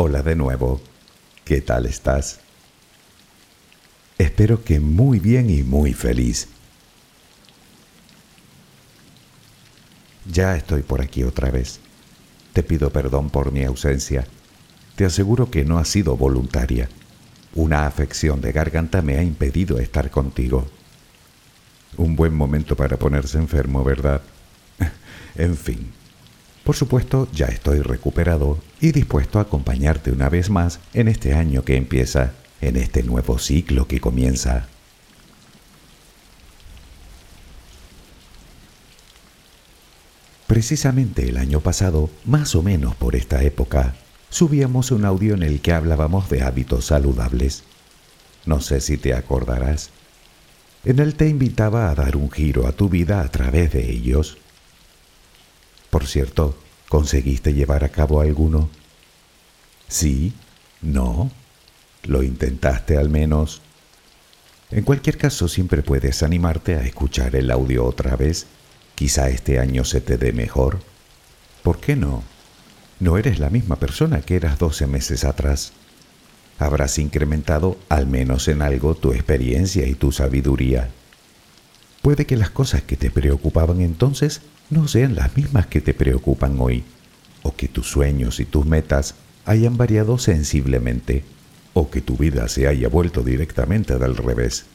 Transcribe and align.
Hola 0.00 0.22
de 0.22 0.36
nuevo. 0.36 0.80
¿Qué 1.44 1.60
tal 1.60 1.84
estás? 1.84 2.38
Espero 4.16 4.62
que 4.62 4.78
muy 4.78 5.18
bien 5.18 5.50
y 5.50 5.64
muy 5.64 5.92
feliz. 5.92 6.46
Ya 10.32 10.54
estoy 10.54 10.82
por 10.82 11.00
aquí 11.00 11.24
otra 11.24 11.50
vez. 11.50 11.80
Te 12.52 12.62
pido 12.62 12.90
perdón 12.90 13.28
por 13.30 13.50
mi 13.50 13.64
ausencia. 13.64 14.24
Te 14.94 15.04
aseguro 15.04 15.50
que 15.50 15.64
no 15.64 15.78
ha 15.78 15.84
sido 15.84 16.16
voluntaria. 16.16 16.88
Una 17.56 17.84
afección 17.84 18.40
de 18.40 18.52
garganta 18.52 19.02
me 19.02 19.18
ha 19.18 19.22
impedido 19.24 19.80
estar 19.80 20.12
contigo. 20.12 20.64
Un 21.96 22.14
buen 22.14 22.36
momento 22.36 22.76
para 22.76 22.96
ponerse 22.96 23.36
enfermo, 23.36 23.82
¿verdad? 23.82 24.22
en 25.34 25.56
fin. 25.56 25.90
Por 26.68 26.76
supuesto, 26.76 27.28
ya 27.32 27.46
estoy 27.46 27.80
recuperado 27.80 28.58
y 28.78 28.92
dispuesto 28.92 29.38
a 29.38 29.42
acompañarte 29.44 30.12
una 30.12 30.28
vez 30.28 30.50
más 30.50 30.80
en 30.92 31.08
este 31.08 31.32
año 31.32 31.64
que 31.64 31.76
empieza 31.76 32.34
en 32.60 32.76
este 32.76 33.02
nuevo 33.02 33.38
ciclo 33.38 33.88
que 33.88 34.02
comienza. 34.02 34.68
Precisamente 40.46 41.30
el 41.30 41.38
año 41.38 41.60
pasado, 41.60 42.10
más 42.26 42.54
o 42.54 42.62
menos 42.62 42.94
por 42.96 43.16
esta 43.16 43.42
época, 43.42 43.94
subíamos 44.28 44.90
un 44.90 45.06
audio 45.06 45.32
en 45.32 45.44
el 45.44 45.62
que 45.62 45.72
hablábamos 45.72 46.28
de 46.28 46.42
hábitos 46.42 46.84
saludables. 46.84 47.64
No 48.44 48.60
sé 48.60 48.82
si 48.82 48.98
te 48.98 49.14
acordarás. 49.14 49.88
En 50.84 50.98
él 50.98 51.14
te 51.14 51.28
invitaba 51.28 51.88
a 51.88 51.94
dar 51.94 52.14
un 52.14 52.30
giro 52.30 52.66
a 52.66 52.72
tu 52.72 52.90
vida 52.90 53.22
a 53.22 53.28
través 53.30 53.72
de 53.72 53.90
ellos. 53.90 54.36
Por 55.90 56.06
cierto, 56.06 56.56
¿conseguiste 56.88 57.54
llevar 57.54 57.84
a 57.84 57.88
cabo 57.88 58.20
alguno? 58.20 58.68
¿Sí? 59.88 60.34
¿No? 60.82 61.30
¿Lo 62.04 62.22
intentaste 62.22 62.96
al 62.96 63.08
menos? 63.08 63.62
En 64.70 64.84
cualquier 64.84 65.16
caso, 65.16 65.48
siempre 65.48 65.82
puedes 65.82 66.22
animarte 66.22 66.74
a 66.76 66.82
escuchar 66.82 67.34
el 67.36 67.50
audio 67.50 67.86
otra 67.86 68.16
vez. 68.16 68.46
Quizá 68.94 69.30
este 69.30 69.58
año 69.58 69.84
se 69.84 70.00
te 70.00 70.18
dé 70.18 70.32
mejor. 70.32 70.80
¿Por 71.62 71.80
qué 71.80 71.96
no? 71.96 72.22
No 73.00 73.16
eres 73.16 73.38
la 73.38 73.48
misma 73.48 73.76
persona 73.76 74.20
que 74.20 74.36
eras 74.36 74.58
12 74.58 74.86
meses 74.86 75.24
atrás. 75.24 75.72
Habrás 76.58 76.98
incrementado, 76.98 77.78
al 77.88 78.06
menos 78.06 78.48
en 78.48 78.60
algo, 78.60 78.94
tu 78.94 79.12
experiencia 79.12 79.86
y 79.86 79.94
tu 79.94 80.12
sabiduría. 80.12 80.90
Puede 82.02 82.26
que 82.26 82.36
las 82.36 82.50
cosas 82.50 82.82
que 82.82 82.96
te 82.96 83.10
preocupaban 83.10 83.80
entonces 83.80 84.42
no 84.70 84.88
sean 84.88 85.14
las 85.14 85.36
mismas 85.36 85.66
que 85.66 85.80
te 85.80 85.94
preocupan 85.94 86.56
hoy, 86.60 86.84
o 87.42 87.54
que 87.54 87.68
tus 87.68 87.88
sueños 87.88 88.40
y 88.40 88.44
tus 88.44 88.66
metas 88.66 89.14
hayan 89.44 89.76
variado 89.76 90.18
sensiblemente 90.18 91.24
o 91.72 91.90
que 91.90 92.00
tu 92.00 92.16
vida 92.16 92.48
se 92.48 92.66
haya 92.66 92.88
vuelto 92.88 93.22
directamente 93.22 93.98
del 93.98 94.16
revés. 94.16 94.66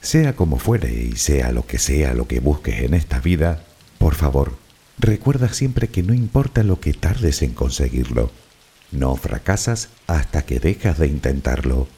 Sea 0.00 0.36
como 0.36 0.58
fuere 0.58 0.92
y 0.92 1.16
sea 1.16 1.50
lo 1.52 1.66
que 1.66 1.78
sea 1.78 2.14
lo 2.14 2.28
que 2.28 2.40
busques 2.40 2.80
en 2.80 2.94
esta 2.94 3.20
vida, 3.20 3.64
por 3.98 4.14
favor, 4.14 4.56
recuerda 4.98 5.52
siempre 5.52 5.88
que 5.88 6.02
no 6.02 6.14
importa 6.14 6.62
lo 6.62 6.80
que 6.80 6.94
tardes 6.94 7.42
en 7.42 7.52
conseguirlo, 7.52 8.30
no 8.92 9.16
fracasas 9.16 9.88
hasta 10.06 10.42
que 10.42 10.60
dejas 10.60 10.98
de 10.98 11.08
intentarlo. 11.08 11.88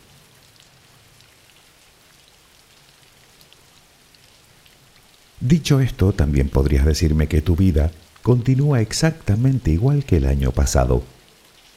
Dicho 5.41 5.80
esto, 5.80 6.12
también 6.12 6.48
podrías 6.48 6.84
decirme 6.84 7.27
que 7.27 7.42
tu 7.42 7.56
vida 7.56 7.91
continúa 8.22 8.80
exactamente 8.80 9.70
igual 9.70 10.05
que 10.05 10.19
el 10.19 10.27
año 10.27 10.52
pasado 10.52 11.02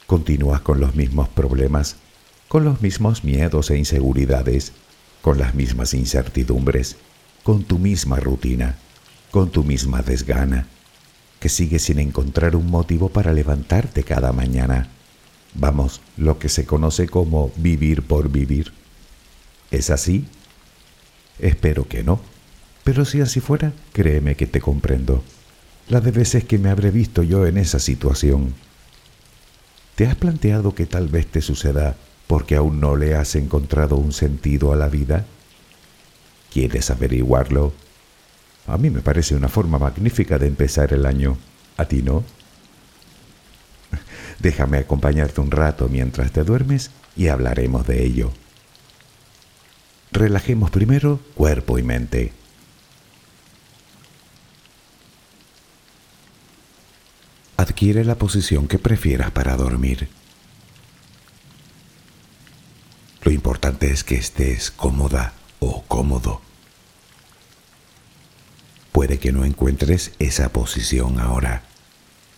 Continúas 0.06 0.61
con 0.61 0.80
los 0.80 0.95
mismos 0.95 1.30
problemas, 1.30 1.95
con 2.47 2.66
los 2.66 2.81
mismos 2.81 3.23
miedos 3.23 3.72
e 3.72 3.78
inseguridades, 3.78 4.73
con 5.22 5.40
las 5.40 5.56
mismas 5.56 5.94
incertidumbres, 5.94 6.97
con 7.44 7.63
tu 7.63 7.79
misma 7.79 8.18
rutina, 8.18 8.78
con 9.31 9.50
tu 9.50 9.63
misma 9.63 10.02
desgana, 10.02 10.68
que 11.40 11.50
sigues 11.50 11.84
sin 11.84 12.00
encontrar 12.00 12.56
un 12.56 12.69
motivo 12.69 13.09
para 13.09 13.34
levantarte 13.34 14.03
cada 14.03 14.34
mañana. 14.34 14.90
Vamos, 15.53 16.02
lo 16.18 16.38
que 16.38 16.50
se 16.50 16.66
conoce 16.66 17.07
como 17.07 17.52
vivir 17.56 18.03
por 18.03 18.29
vivir. 18.29 18.73
¿Es 19.72 19.90
así? 19.90 20.25
Espero 21.40 21.88
que 21.88 22.03
no, 22.03 22.19
pero 22.84 23.06
si 23.06 23.22
así 23.22 23.40
fuera, 23.40 23.74
créeme 23.94 24.36
que 24.36 24.48
te 24.48 24.60
comprendo. 24.60 25.24
La 25.90 26.02
de 26.02 26.12
veces 26.12 26.44
que 26.44 26.58
me 26.58 26.70
habré 26.70 26.92
visto 26.92 27.24
yo 27.24 27.46
en 27.46 27.58
esa 27.58 27.80
situación. 27.80 28.54
¿Te 29.96 30.08
has 30.08 30.16
planteado 30.16 30.76
que 30.76 30.86
tal 30.86 31.08
vez 31.08 31.28
te 31.28 31.42
suceda 31.42 31.96
porque 32.28 32.56
aún 32.56 32.80
no 32.80 32.96
le 32.96 33.16
has 33.16 33.36
encontrado 33.36 33.96
un 33.96 34.12
sentido 34.12 34.74
a 34.74 34.76
la 34.76 34.90
vida? 34.90 35.26
¿Quieres 36.52 36.90
averiguarlo? 36.90 37.74
A 38.68 38.78
mí 38.78 38.90
me 38.90 39.02
parece 39.02 39.36
una 39.36 39.50
forma 39.50 39.78
magnífica 39.78 40.38
de 40.38 40.48
empezar 40.48 40.94
el 40.94 41.06
año. 41.06 41.38
¿A 41.78 41.86
ti 41.86 42.02
no? 42.02 42.24
Déjame 44.40 44.78
acompañarte 44.78 45.42
un 45.42 45.52
rato 45.52 45.90
mientras 45.90 46.32
te 46.32 46.44
duermes 46.44 46.92
y 47.16 47.28
hablaremos 47.28 47.86
de 47.88 48.04
ello. 48.04 48.32
Relajemos 50.12 50.70
primero 50.72 51.20
cuerpo 51.36 51.78
y 51.78 51.84
mente. 51.84 52.34
Adquiere 57.58 58.03
la 58.03 58.16
posición 58.16 58.68
que 58.68 58.80
prefieras 58.80 59.31
para 59.31 59.56
dormir. 59.56 60.09
Lo 63.22 63.31
importante 63.31 63.91
es 63.91 64.03
que 64.03 64.16
estés 64.16 64.72
cómoda 64.72 65.34
o 65.59 65.84
cómodo. 65.84 66.41
Puede 68.91 69.18
que 69.18 69.31
no 69.31 69.46
encuentres 69.46 70.12
esa 70.19 70.50
posición 70.50 71.19
ahora. 71.19 71.64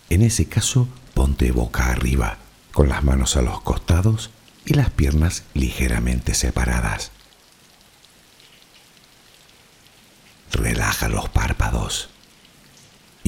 En 0.09 0.22
ese 0.22 0.46
caso, 0.46 0.88
ponte 1.14 1.52
boca 1.52 1.88
arriba, 1.88 2.38
con 2.72 2.88
las 2.88 3.03
manos 3.03 3.36
a 3.36 3.42
los 3.42 3.62
costados 3.62 4.30
y 4.66 4.74
las 4.74 4.90
piernas 4.90 5.44
ligeramente 5.53 6.34
separadas. 6.34 7.12
Relaja 10.52 11.09
los 11.09 11.30
párpados. 11.30 12.09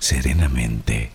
serenamente. 0.00 1.12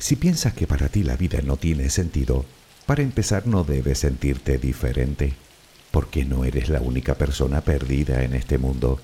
Si 0.00 0.16
piensas 0.16 0.52
que 0.54 0.66
para 0.66 0.88
ti 0.88 1.04
la 1.04 1.16
vida 1.16 1.40
no 1.42 1.56
tiene 1.56 1.88
sentido, 1.88 2.44
para 2.86 3.02
empezar 3.02 3.46
no 3.46 3.62
debes 3.62 4.00
sentirte 4.00 4.58
diferente, 4.58 5.34
porque 5.92 6.24
no 6.24 6.44
eres 6.44 6.68
la 6.68 6.80
única 6.80 7.14
persona 7.14 7.60
perdida 7.60 8.24
en 8.24 8.34
este 8.34 8.58
mundo. 8.58 9.00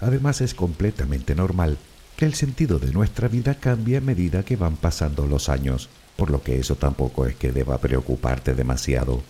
Además 0.00 0.42
es 0.42 0.52
completamente 0.52 1.34
normal 1.34 1.78
el 2.24 2.34
sentido 2.34 2.78
de 2.78 2.92
nuestra 2.92 3.28
vida 3.28 3.56
cambie 3.56 3.98
a 3.98 4.00
medida 4.00 4.42
que 4.42 4.56
van 4.56 4.76
pasando 4.76 5.26
los 5.26 5.50
años 5.50 5.90
por 6.16 6.30
lo 6.30 6.42
que 6.42 6.58
eso 6.58 6.76
tampoco 6.76 7.26
es 7.26 7.36
que 7.36 7.52
deba 7.52 7.78
preocuparte 7.78 8.54
demasiado. 8.54 9.22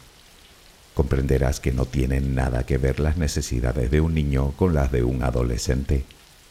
Comprenderás 0.94 1.60
que 1.60 1.72
no 1.72 1.84
tienen 1.84 2.34
nada 2.34 2.64
que 2.64 2.78
ver 2.78 3.00
las 3.00 3.16
necesidades 3.16 3.90
de 3.90 4.00
un 4.00 4.14
niño 4.14 4.52
con 4.52 4.72
las 4.72 4.92
de 4.92 5.02
un 5.02 5.22
adolescente, 5.22 6.04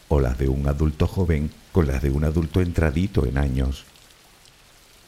o 0.08 0.20
las 0.20 0.38
de 0.38 0.50
un 0.50 0.68
adulto 0.68 1.08
joven 1.08 1.50
con 1.72 1.88
las 1.88 2.04
de 2.04 2.12
un 2.12 2.26
adulto 2.26 2.62
entradito 2.62 3.26
en 3.26 3.38
años. 3.38 3.86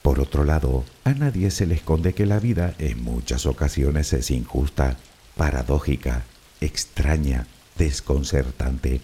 Por 0.02 0.20
otro 0.20 0.44
lado, 0.44 0.86
a 1.04 1.14
nadie 1.14 1.52
se 1.52 1.68
le 1.68 1.76
esconde 1.76 2.14
que 2.14 2.26
la 2.26 2.40
vida 2.40 2.74
en 2.80 3.04
muchas 3.04 3.46
ocasiones 3.46 4.14
es 4.14 4.32
injusta, 4.32 4.98
paradójica, 5.36 6.24
extraña, 6.62 7.46
desconcertante. 7.78 9.02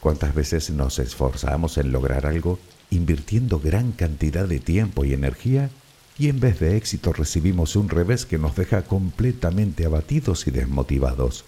¿Cuántas 0.00 0.34
veces 0.34 0.70
nos 0.70 1.00
esforzamos 1.00 1.76
en 1.76 1.90
lograr 1.90 2.24
algo 2.26 2.58
invirtiendo 2.90 3.58
gran 3.58 3.92
cantidad 3.92 4.46
de 4.46 4.60
tiempo 4.60 5.04
y 5.04 5.12
energía 5.12 5.70
y 6.18 6.28
en 6.28 6.40
vez 6.40 6.60
de 6.60 6.76
éxito 6.76 7.12
recibimos 7.12 7.74
un 7.76 7.88
revés 7.88 8.24
que 8.24 8.38
nos 8.38 8.54
deja 8.54 8.82
completamente 8.82 9.84
abatidos 9.86 10.46
y 10.46 10.52
desmotivados. 10.52 11.44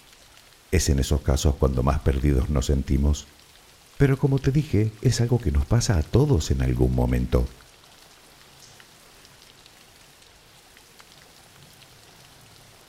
Es 0.73 0.89
en 0.89 0.99
esos 0.99 1.23
casos 1.23 1.55
cuando 1.57 1.83
más 1.83 2.01
perdidos 2.01 2.51
nos 2.51 2.67
sentimos. 2.67 3.27
Pero 3.99 4.19
como 4.19 4.39
te 4.39 4.51
dije, 4.51 4.93
es 5.03 5.21
algo 5.21 5.41
que 5.41 5.53
nos 5.53 5.67
pasa 5.67 5.97
a 5.97 6.03
todos 6.03 6.51
en 6.51 6.63
algún 6.63 6.95
momento. 6.95 7.47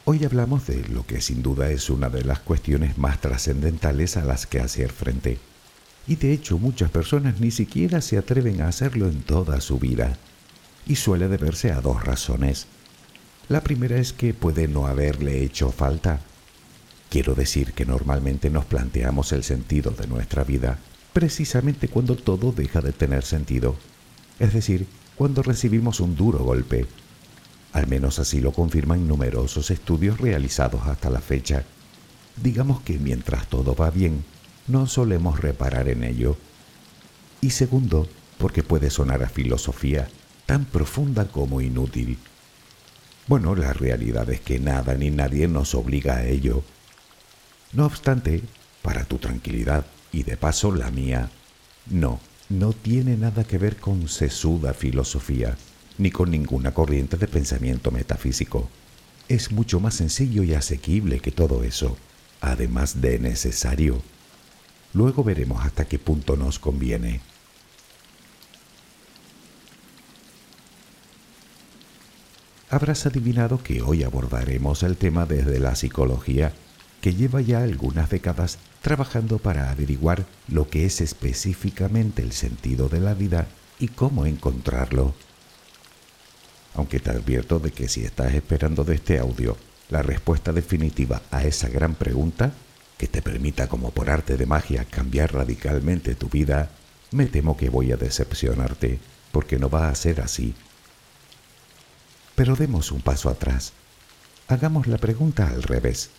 Hoy 0.06 0.25
hablamos 0.25 0.68
de 0.68 0.88
lo 0.88 1.06
que 1.06 1.22
sin 1.22 1.41
duda 1.44 1.70
es 1.70 1.89
una 1.89 2.10
de 2.10 2.24
las 2.24 2.39
cuestiones 2.39 2.98
más 2.98 3.22
trascendentales 3.22 4.18
a 4.18 4.25
las 4.25 4.46
que 4.46 4.60
hacer 4.60 4.91
frente 4.91 5.39
y 6.08 6.15
de 6.15 6.34
hecho 6.34 6.58
muchas 6.58 6.89
personas 6.89 7.39
ni 7.39 7.51
siquiera 7.51 8.01
se 8.01 8.17
atreven 8.17 8.62
a 8.62 8.67
hacerlo 8.67 9.08
en 9.08 9.22
toda 9.22 9.62
su 9.62 9.79
vida. 9.79 10.17
Y 10.88 10.96
suele 10.96 11.27
deberse 11.27 11.72
a 11.72 11.81
dos 11.81 12.03
razones. 12.03 12.67
La 13.50 13.62
primera 13.62 13.98
es 13.98 14.13
que 14.13 14.34
puede 14.34 14.67
no 14.67 14.88
haberle 14.88 15.43
hecho 15.43 15.72
falta. 15.72 16.22
Quiero 17.10 17.36
decir 17.36 17.74
que 17.74 17.86
normalmente 17.86 18.50
nos 18.50 18.65
planteamos 18.65 19.31
el 19.31 19.43
sentido 19.43 19.91
de 19.91 20.08
nuestra 20.08 20.43
vida 20.43 20.79
precisamente 21.13 21.88
cuando 21.88 22.15
todo 22.15 22.51
deja 22.51 22.81
de 22.81 22.93
tener 22.93 23.24
sentido, 23.24 23.75
es 24.39 24.53
decir, 24.53 24.88
cuando 25.15 25.43
recibimos 25.43 26.00
un 26.00 26.15
duro 26.15 26.39
golpe. 26.39 26.86
Al 27.74 27.88
menos 27.88 28.20
así 28.20 28.41
lo 28.41 28.51
confirman 28.51 29.08
numerosos 29.08 29.72
estudios 29.72 30.20
realizados 30.20 30.88
hasta 30.88 31.10
la 31.10 31.22
fecha. 31.22 31.63
Digamos 32.41 32.81
que 32.81 32.98
mientras 32.98 33.48
todo 33.48 33.75
va 33.75 33.91
bien, 33.91 34.24
no 34.72 34.88
solemos 34.88 35.40
reparar 35.40 35.90
en 35.90 36.04
ello. 36.04 36.38
Y 37.42 37.51
segundo, 37.51 38.08
porque 38.38 38.63
puede 38.63 38.90
sonar 38.90 39.22
a 39.24 39.30
filosofía 39.30 40.08
tan 40.46 40.66
profunda 40.66 41.28
como 41.28 41.62
inútil. 41.62 42.18
Bueno, 43.28 43.56
la 43.56 43.74
realidad 43.74 44.30
es 44.30 44.42
que 44.42 44.60
nada 44.60 44.96
ni 44.96 45.12
nadie 45.12 45.48
nos 45.48 45.75
obliga 45.75 46.18
a 46.18 46.25
ello. 46.25 46.63
No 47.74 47.86
obstante, 47.86 48.42
para 48.82 49.06
tu 49.06 49.18
tranquilidad 49.18 49.86
y 50.12 50.24
de 50.24 50.38
paso 50.38 50.74
la 50.74 50.90
mía, 50.90 51.30
no, 51.90 52.20
no 52.50 52.74
tiene 52.74 53.18
nada 53.18 53.44
que 53.44 53.58
ver 53.58 53.78
con 53.78 54.08
sesuda 54.08 54.74
filosofía, 54.74 55.58
ni 55.98 56.12
con 56.12 56.32
ninguna 56.32 56.74
corriente 56.74 57.18
de 57.18 57.28
pensamiento 57.28 57.92
metafísico. 57.92 58.70
Es 59.28 59.51
mucho 59.51 59.80
más 59.80 59.96
sencillo 59.96 60.44
y 60.44 60.54
asequible 60.54 61.20
que 61.20 61.32
todo 61.32 61.63
eso, 61.63 61.98
además 62.42 63.01
de 63.01 63.20
necesario. 63.20 64.01
Luego 64.93 65.24
veremos 65.24 65.65
hasta 65.65 65.86
qué 65.86 66.00
punto 66.00 66.36
nos 66.36 66.60
conviene. 66.60 67.21
habrás 72.71 73.05
adivinado 73.05 73.62
que 73.62 73.81
hoy 73.81 74.03
abordaremos 74.03 74.81
el 74.83 74.95
tema 74.95 75.25
desde 75.25 75.60
la 75.60 75.75
psicología, 75.75 76.53
que 77.01 77.13
lleva 77.13 77.41
ya 77.41 77.62
algunas 77.62 78.10
décadas 78.10 78.60
trabajando 78.81 79.39
para 79.39 79.69
averiguar 79.69 80.25
lo 80.48 80.69
que 80.69 80.86
es 80.86 81.01
específicamente 81.01 82.21
el 82.21 82.31
sentido 82.31 82.88
de 82.88 83.01
la 83.01 83.13
vida 83.13 83.48
y 83.77 83.89
cómo 83.89 84.25
encontrarlo. 84.25 85.13
Aunque 86.74 87.01
te 87.01 87.12
advierto 87.12 87.60
de 87.60 87.71
que 87.71 87.89
si 87.89 88.05
estás 88.05 88.33
esperando 88.33 88.86
de 88.86 88.95
este 88.95 89.19
audio 89.19 89.57
la 89.89 90.01
respuesta 90.01 90.53
definitiva 90.53 91.21
a 91.29 91.43
esa 91.43 91.67
gran 91.67 91.95
pregunta, 91.95 92.53
que 93.01 93.08
te 93.08 93.24
permita 93.24 93.67
como 93.67 93.89
por 93.89 94.12
arte 94.12 94.38
de 94.38 94.46
magia 94.46 94.86
cambiar 94.86 95.34
radicalmente 95.34 96.13
tu 96.13 96.29
vida, 96.29 96.70
me 97.10 97.25
temo 97.25 97.58
que 97.58 97.67
voy 97.67 97.91
a 97.91 97.98
decepcionarte, 97.98 99.00
porque 99.31 99.58
no 99.58 99.72
va 99.72 99.89
a 99.89 99.96
ser 99.96 100.22
así. 100.22 100.53
Pero 102.36 102.55
demos 102.55 102.91
un 102.91 103.01
paso 103.01 103.29
atrás. 103.29 103.74
Hagamos 104.48 104.86
la 104.86 105.00
pregunta 105.00 105.48
al 105.48 105.63
revés. 105.63 106.12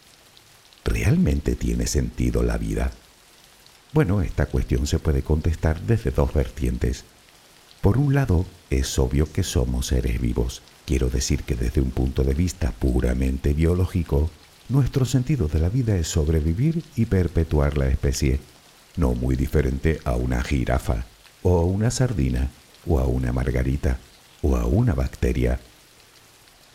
¿Realmente 0.84 1.54
tiene 1.54 1.86
sentido 1.86 2.42
la 2.42 2.58
vida? 2.58 2.90
Bueno, 3.92 4.20
esta 4.20 4.46
cuestión 4.46 4.88
se 4.88 4.98
puede 4.98 5.22
contestar 5.22 5.82
desde 5.82 6.10
dos 6.10 6.34
vertientes. 6.34 7.04
Por 7.80 7.96
un 7.96 8.12
lado, 8.12 8.44
es 8.70 8.98
obvio 8.98 9.30
que 9.30 9.44
somos 9.44 9.86
seres 9.86 10.20
vivos. 10.20 10.62
Quiero 10.84 11.10
decir 11.10 11.44
que 11.44 11.54
desde 11.54 11.80
un 11.80 11.92
punto 11.92 12.24
de 12.24 12.34
vista 12.34 12.72
puramente 12.72 13.52
biológico, 13.52 14.32
nuestro 14.72 15.04
sentido 15.04 15.48
de 15.48 15.60
la 15.60 15.68
vida 15.68 15.96
es 15.96 16.08
sobrevivir 16.08 16.82
y 16.96 17.04
perpetuar 17.04 17.76
la 17.76 17.88
especie, 17.88 18.40
no 18.96 19.14
muy 19.14 19.36
diferente 19.36 20.00
a 20.04 20.16
una 20.16 20.42
jirafa, 20.42 21.04
o 21.42 21.58
a 21.58 21.64
una 21.64 21.90
sardina, 21.90 22.48
o 22.86 22.98
a 22.98 23.06
una 23.06 23.32
margarita, 23.32 23.98
o 24.40 24.56
a 24.56 24.64
una 24.64 24.94
bacteria. 24.94 25.60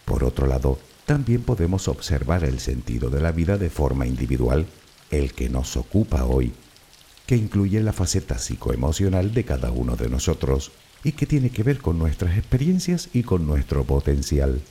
Por 0.06 0.24
otro 0.24 0.46
lado, 0.46 0.78
también 1.08 1.42
podemos 1.42 1.88
observar 1.88 2.44
el 2.44 2.60
sentido 2.60 3.10
de 3.10 3.20
la 3.20 3.32
vida 3.32 3.58
de 3.58 3.72
forma 3.72 4.06
individual, 4.06 4.68
el 5.10 5.34
que 5.34 5.50
nos 5.50 5.76
ocupa 5.76 6.24
hoy, 6.26 6.54
que 7.26 7.36
incluye 7.36 7.82
la 7.82 7.94
faceta 7.94 8.38
psicoemocional 8.38 9.34
de 9.34 9.44
cada 9.44 9.72
uno 9.72 9.96
de 9.96 10.10
nosotros 10.10 10.72
y 11.04 11.14
que 11.14 11.26
tiene 11.26 11.50
que 11.50 11.64
ver 11.64 11.80
con 11.80 11.98
nuestras 11.98 12.38
experiencias 12.38 13.10
y 13.14 13.24
con 13.24 13.48
nuestro 13.48 13.84
potencial. 13.86 14.62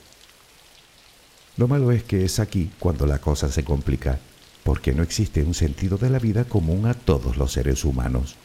Lo 1.57 1.67
malo 1.67 1.91
es 1.91 2.03
que 2.03 2.23
es 2.23 2.39
aquí 2.39 2.69
cuando 2.77 3.07
la 3.07 3.19
cosa 3.19 3.51
se 3.51 3.63
complica, 3.63 4.19
porque 4.63 4.93
no 4.93 5.01
existe 5.01 5.43
un 5.43 5.55
sentido 5.55 5.97
de 5.97 6.11
la 6.11 6.19
vida 6.19 6.43
común 6.43 6.85
a 6.85 6.93
todos 6.93 7.37
los 7.37 7.51
seres 7.51 7.83
humanos. 7.83 8.35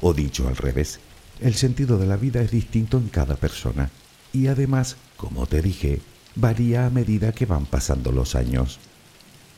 O 0.00 0.12
dicho 0.12 0.48
al 0.48 0.56
revés, 0.56 0.98
el 1.40 1.54
sentido 1.54 1.98
de 1.98 2.06
la 2.06 2.16
vida 2.16 2.40
es 2.40 2.50
distinto 2.50 2.98
en 2.98 3.08
cada 3.08 3.36
persona 3.36 3.90
y 4.32 4.48
además, 4.48 4.96
como 5.16 5.46
te 5.46 5.62
dije, 5.62 6.00
varía 6.34 6.86
a 6.86 6.90
medida 6.90 7.32
que 7.32 7.46
van 7.46 7.64
pasando 7.64 8.10
los 8.10 8.34
años. 8.34 8.80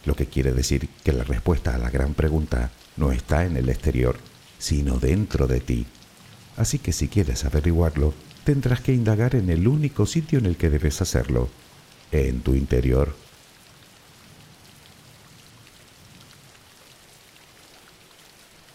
Lo 0.05 0.15
que 0.15 0.27
quiere 0.27 0.53
decir 0.53 0.91
que 1.03 1.13
la 1.13 1.25
respuesta 1.25 1.75
a 1.75 1.79
la 1.79 1.91
gran 1.91 2.13
pregunta 2.13 2.71
no 2.99 3.13
está 3.13 3.47
en 3.47 3.57
el 3.57 3.71
exterior, 3.71 4.19
sino 4.59 4.99
dentro 4.99 5.47
de 5.47 5.61
ti. 5.61 5.87
Así 6.57 6.79
que 6.79 6.93
si 6.93 7.09
quieres 7.09 7.45
averiguarlo, 7.47 8.13
tendrás 8.45 8.81
que 8.81 8.93
indagar 8.93 9.37
en 9.37 9.49
el 9.49 9.67
único 9.69 10.05
sitio 10.05 10.39
en 10.39 10.47
el 10.47 10.57
que 10.57 10.71
debes 10.71 11.01
hacerlo, 11.01 11.49
en 12.13 12.41
tu 12.41 12.55
interior. 12.55 13.15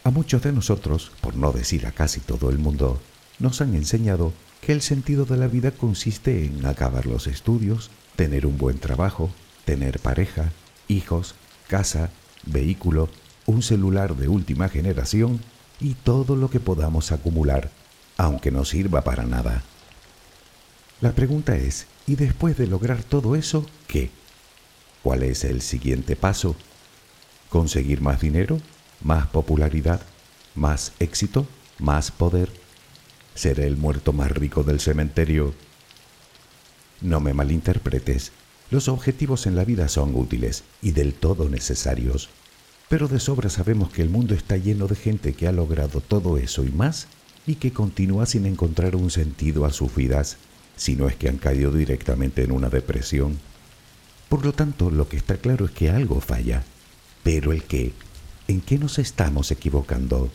A 0.03 0.11
muchos 0.11 0.41
de 0.41 0.51
nosotros, 0.51 1.11
por 1.21 1.35
no 1.35 1.51
decir 1.53 1.87
a 1.87 1.91
casi 1.91 2.19
todo 2.19 2.49
el 2.49 2.57
mundo, 2.57 3.01
nos 3.39 3.61
han 3.61 3.73
enseñado 3.73 4.33
que 4.59 4.73
el 4.73 4.81
sentido 4.81 5.25
de 5.25 5.37
la 5.37 5.47
vida 5.47 5.71
consiste 5.71 6.45
en 6.45 6.65
acabar 6.65 7.05
los 7.05 7.27
estudios, 7.27 7.89
tener 8.15 8.45
un 8.45 8.57
buen 8.57 8.79
trabajo, 8.79 9.29
tener 9.65 9.99
pareja, 9.99 10.51
hijos, 10.87 11.35
casa, 11.67 12.09
vehículo, 12.45 13.09
un 13.45 13.61
celular 13.61 14.15
de 14.15 14.27
última 14.27 14.69
generación 14.69 15.39
y 15.79 15.95
todo 15.95 16.35
lo 16.35 16.49
que 16.49 16.59
podamos 16.59 17.11
acumular, 17.11 17.71
aunque 18.17 18.51
no 18.51 18.65
sirva 18.65 19.03
para 19.03 19.25
nada. 19.25 19.63
La 21.01 21.13
pregunta 21.13 21.55
es, 21.57 21.87
¿y 22.07 22.15
después 22.15 22.57
de 22.57 22.67
lograr 22.67 23.03
todo 23.03 23.35
eso, 23.35 23.65
qué? 23.87 24.11
¿Cuál 25.01 25.23
es 25.23 25.43
el 25.43 25.61
siguiente 25.61 26.15
paso? 26.15 26.55
¿Conseguir 27.49 28.01
más 28.01 28.21
dinero? 28.21 28.59
¿Más 29.01 29.27
popularidad? 29.27 30.01
¿Más 30.55 30.93
éxito? 30.99 31.47
¿Más 31.79 32.11
poder? 32.11 32.49
¿Ser 33.35 33.59
el 33.59 33.77
muerto 33.77 34.13
más 34.13 34.31
rico 34.31 34.63
del 34.63 34.79
cementerio? 34.79 35.53
No 37.01 37.19
me 37.19 37.33
malinterpretes, 37.33 38.31
los 38.71 38.87
objetivos 38.87 39.45
en 39.45 39.55
la 39.55 39.65
vida 39.65 39.87
son 39.87 40.15
útiles 40.15 40.63
y 40.81 40.93
del 40.93 41.13
todo 41.13 41.49
necesarios, 41.49 42.29
pero 42.89 43.07
de 43.07 43.19
sobra 43.19 43.49
sabemos 43.49 43.91
que 43.91 44.01
el 44.01 44.09
mundo 44.09 44.33
está 44.33 44.57
lleno 44.57 44.87
de 44.87 44.95
gente 44.95 45.33
que 45.33 45.47
ha 45.47 45.51
logrado 45.51 46.01
todo 46.01 46.37
eso 46.37 46.63
y 46.63 46.69
más 46.69 47.07
y 47.45 47.55
que 47.55 47.73
continúa 47.73 48.25
sin 48.25 48.45
encontrar 48.45 48.95
un 48.95 49.11
sentido 49.11 49.65
a 49.65 49.71
sus 49.71 49.93
vidas, 49.93 50.37
si 50.75 50.95
no 50.95 51.07
es 51.07 51.15
que 51.15 51.29
han 51.29 51.37
caído 51.37 51.71
directamente 51.71 52.43
en 52.43 52.51
una 52.51 52.69
depresión. 52.69 53.39
Por 54.29 54.45
lo 54.45 54.53
tanto, 54.53 54.89
lo 54.89 55.07
que 55.07 55.17
está 55.17 55.37
claro 55.37 55.65
es 55.65 55.71
que 55.71 55.89
algo 55.89 56.19
falla. 56.19 56.63
Pero 57.23 57.51
el 57.51 57.63
qué, 57.63 57.93
¿en 58.47 58.61
qué 58.61 58.77
nos 58.77 58.99
estamos 58.99 59.51
equivocando? 59.51 60.29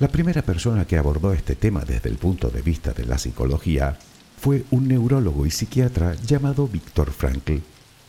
La 0.00 0.08
primera 0.08 0.40
persona 0.40 0.86
que 0.86 0.96
abordó 0.96 1.32
este 1.32 1.54
tema 1.54 1.84
desde 1.84 2.08
el 2.08 2.16
punto 2.16 2.48
de 2.48 2.62
vista 2.62 2.92
de 2.92 3.04
la 3.04 3.18
psicología 3.18 3.98
fue 4.38 4.64
un 4.70 4.88
neurólogo 4.88 5.44
y 5.44 5.50
psiquiatra 5.50 6.14
llamado 6.14 6.66
Víctor 6.66 7.10
Frankl, 7.10 7.58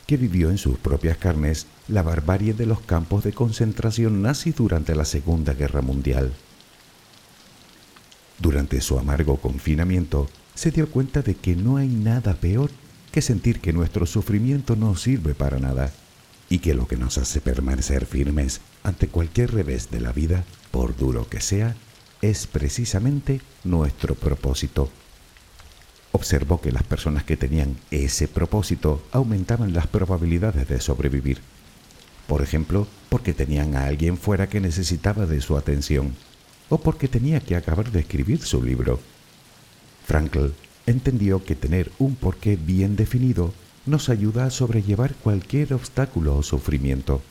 que 0.08 0.16
vivió 0.16 0.50
en 0.50 0.58
sus 0.58 0.78
propias 0.78 1.18
carnes 1.18 1.68
la 1.90 2.02
barbarie 2.02 2.54
de 2.54 2.66
los 2.66 2.80
campos 2.80 3.26
de 3.26 3.34
concentración 3.34 4.22
nazi 4.22 4.52
durante 4.52 4.96
la 4.96 5.04
Segunda 5.04 5.54
Guerra 5.54 5.82
Mundial. 5.82 6.32
Durante 8.42 8.82
su 8.82 8.98
amargo 8.98 9.38
confinamiento, 9.38 10.28
se 10.56 10.72
dio 10.72 10.90
cuenta 10.90 11.22
de 11.22 11.36
que 11.36 11.56
no 11.56 11.78
hay 11.78 11.88
nada 11.88 12.34
peor 12.34 12.72
que 13.12 13.22
sentir 13.22 13.60
que 13.60 13.74
nuestro 13.74 14.06
sufrimiento 14.06 14.76
no 14.76 14.96
sirve 14.96 15.36
para 15.36 15.60
nada 15.60 15.92
y 16.50 16.60
que 16.60 16.74
lo 16.74 16.88
que 16.88 16.98
nos 16.98 17.18
hace 17.18 17.40
permanecer 17.40 18.06
firmes 18.06 18.62
ante 18.84 19.08
cualquier 19.08 19.54
revés 19.54 19.92
de 19.92 20.02
la 20.02 20.12
vida, 20.12 20.44
por 20.72 20.98
duro 20.98 21.30
que 21.30 21.40
sea, 21.40 21.76
es 22.22 22.48
precisamente 22.48 23.42
nuestro 23.64 24.16
propósito 24.16 24.90
observó 26.12 26.62
que 26.62 26.72
las 26.72 26.84
personas 26.84 27.24
que 27.24 27.38
tenían 27.38 27.78
ese 27.90 28.28
propósito 28.28 29.02
aumentaban 29.12 29.74
las 29.74 29.88
probabilidades 29.88 30.68
de 30.68 30.80
sobrevivir. 30.80 31.40
Por 32.28 32.42
ejemplo, 32.42 32.88
porque 33.10 33.34
tenían 33.34 33.76
a 33.76 33.86
alguien 33.86 34.18
fuera 34.18 34.48
que 34.48 34.60
necesitaba 34.60 35.26
de 35.26 35.42
su 35.42 35.58
atención, 35.58 36.16
o 36.72 36.78
porque 36.78 37.10
tenía 37.10 37.42
que 37.42 37.58
acabar 37.58 37.92
de 37.92 38.00
escribir 38.00 38.42
su 38.42 38.64
libro. 38.64 39.00
Frankl 40.08 40.48
entendió 40.88 41.44
que 41.44 41.54
tener 41.54 41.92
un 42.00 42.16
porqué 42.16 42.56
bien 42.56 42.96
definido 42.96 43.54
nos 43.86 44.08
ayuda 44.08 44.46
a 44.46 44.52
sobrellevar 44.52 45.14
cualquier 45.16 45.74
obstáculo 45.74 46.38
o 46.38 46.44
sufrimiento. 46.44 47.22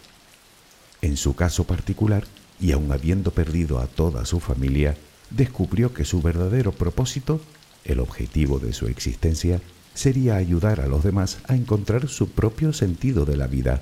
En 1.01 1.17
su 1.17 1.35
caso 1.35 1.65
particular, 1.65 2.25
y 2.61 2.73
aun 2.73 2.93
habiendo 2.93 3.31
perdido 3.31 3.79
a 3.79 3.87
toda 3.87 4.27
su 4.27 4.41
familia, 4.41 4.95
descubrió 5.31 5.95
que 5.95 6.05
su 6.05 6.21
verdadero 6.21 6.73
propósito 6.73 7.41
el 7.87 8.01
objetivo 8.01 8.59
de 8.59 8.75
su 8.75 8.89
existencia 8.89 9.63
sería 9.95 10.37
ayudar 10.37 10.81
a 10.81 10.87
los 10.87 11.03
demás 11.03 11.39
a 11.49 11.57
encontrar 11.57 12.09
su 12.09 12.29
propio 12.29 12.75
sentido 12.75 13.25
de 13.25 13.39
la 13.39 13.47
vida. 13.47 13.81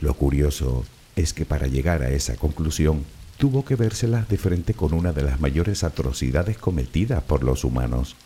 Lo 0.00 0.14
curioso 0.14 0.86
es 1.14 1.34
que 1.34 1.44
para 1.44 1.66
llegar 1.66 2.02
a 2.02 2.10
esa 2.10 2.36
conclusión 2.36 3.04
tuvo 3.38 3.64
que 3.64 3.76
vérselas 3.76 4.28
de 4.28 4.38
frente 4.38 4.74
con 4.74 4.92
una 4.94 5.12
de 5.12 5.22
las 5.22 5.40
mayores 5.40 5.84
atrocidades 5.84 6.58
cometidas 6.58 7.22
por 7.22 7.42
los 7.44 7.64
humanos, 7.64 8.16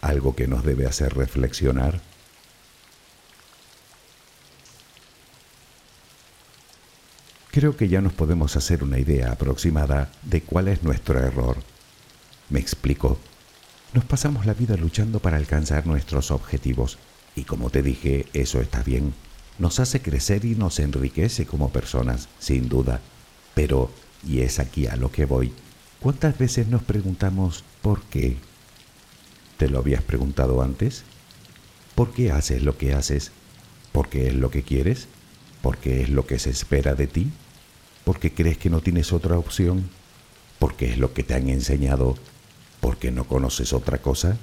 algo 0.00 0.34
que 0.34 0.48
nos 0.48 0.64
debe 0.64 0.86
hacer 0.86 1.14
reflexionar. 1.14 2.00
Creo 7.50 7.76
que 7.76 7.88
ya 7.88 8.00
nos 8.00 8.12
podemos 8.12 8.56
hacer 8.56 8.82
una 8.82 8.98
idea 8.98 9.30
aproximada 9.30 10.10
de 10.22 10.42
cuál 10.42 10.68
es 10.68 10.82
nuestro 10.82 11.20
error. 11.20 11.56
Me 12.50 12.58
explico. 12.58 13.18
Nos 13.92 14.04
pasamos 14.04 14.44
la 14.44 14.54
vida 14.54 14.76
luchando 14.76 15.20
para 15.20 15.36
alcanzar 15.36 15.86
nuestros 15.86 16.32
objetivos 16.32 16.98
y 17.36 17.44
como 17.44 17.70
te 17.70 17.82
dije, 17.82 18.26
eso 18.32 18.60
está 18.60 18.82
bien. 18.82 19.14
Nos 19.58 19.78
hace 19.78 20.02
crecer 20.02 20.44
y 20.44 20.56
nos 20.56 20.80
enriquece 20.80 21.46
como 21.46 21.70
personas, 21.70 22.28
sin 22.38 22.68
duda. 22.68 23.00
Pero, 23.54 23.90
y 24.26 24.40
es 24.40 24.58
aquí 24.58 24.86
a 24.86 24.96
lo 24.96 25.10
que 25.10 25.24
voy, 25.24 25.52
¿cuántas 26.00 26.36
veces 26.38 26.68
nos 26.68 26.82
preguntamos 26.82 27.64
por 27.82 28.02
qué? 28.02 28.36
¿Te 29.58 29.68
lo 29.68 29.78
habías 29.78 30.02
preguntado 30.02 30.62
antes? 30.62 31.04
¿Por 31.94 32.12
qué 32.12 32.30
haces 32.30 32.62
lo 32.62 32.76
que 32.76 32.94
haces? 32.94 33.32
¿Por 33.92 34.08
qué 34.08 34.28
es 34.28 34.34
lo 34.34 34.50
que 34.50 34.62
quieres? 34.62 35.08
¿Por 35.62 35.78
qué 35.78 36.02
es 36.02 36.08
lo 36.08 36.26
que 36.26 36.38
se 36.38 36.50
espera 36.50 36.94
de 36.94 37.06
ti? 37.06 37.30
¿Por 38.04 38.18
qué 38.18 38.32
crees 38.32 38.58
que 38.58 38.70
no 38.70 38.80
tienes 38.80 39.12
otra 39.12 39.38
opción? 39.38 39.88
¿Por 40.58 40.74
qué 40.74 40.90
es 40.90 40.98
lo 40.98 41.12
que 41.14 41.22
te 41.22 41.34
han 41.34 41.48
enseñado 41.48 42.16
¿Porque 42.84 43.10
no 43.10 43.24
conoces 43.24 43.72
otra 43.72 43.96
cosa? 43.96 44.36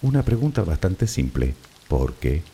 Una 0.00 0.22
pregunta 0.22 0.62
bastante 0.62 1.08
simple. 1.08 1.54
¿Por 1.88 2.14
qué? 2.14 2.44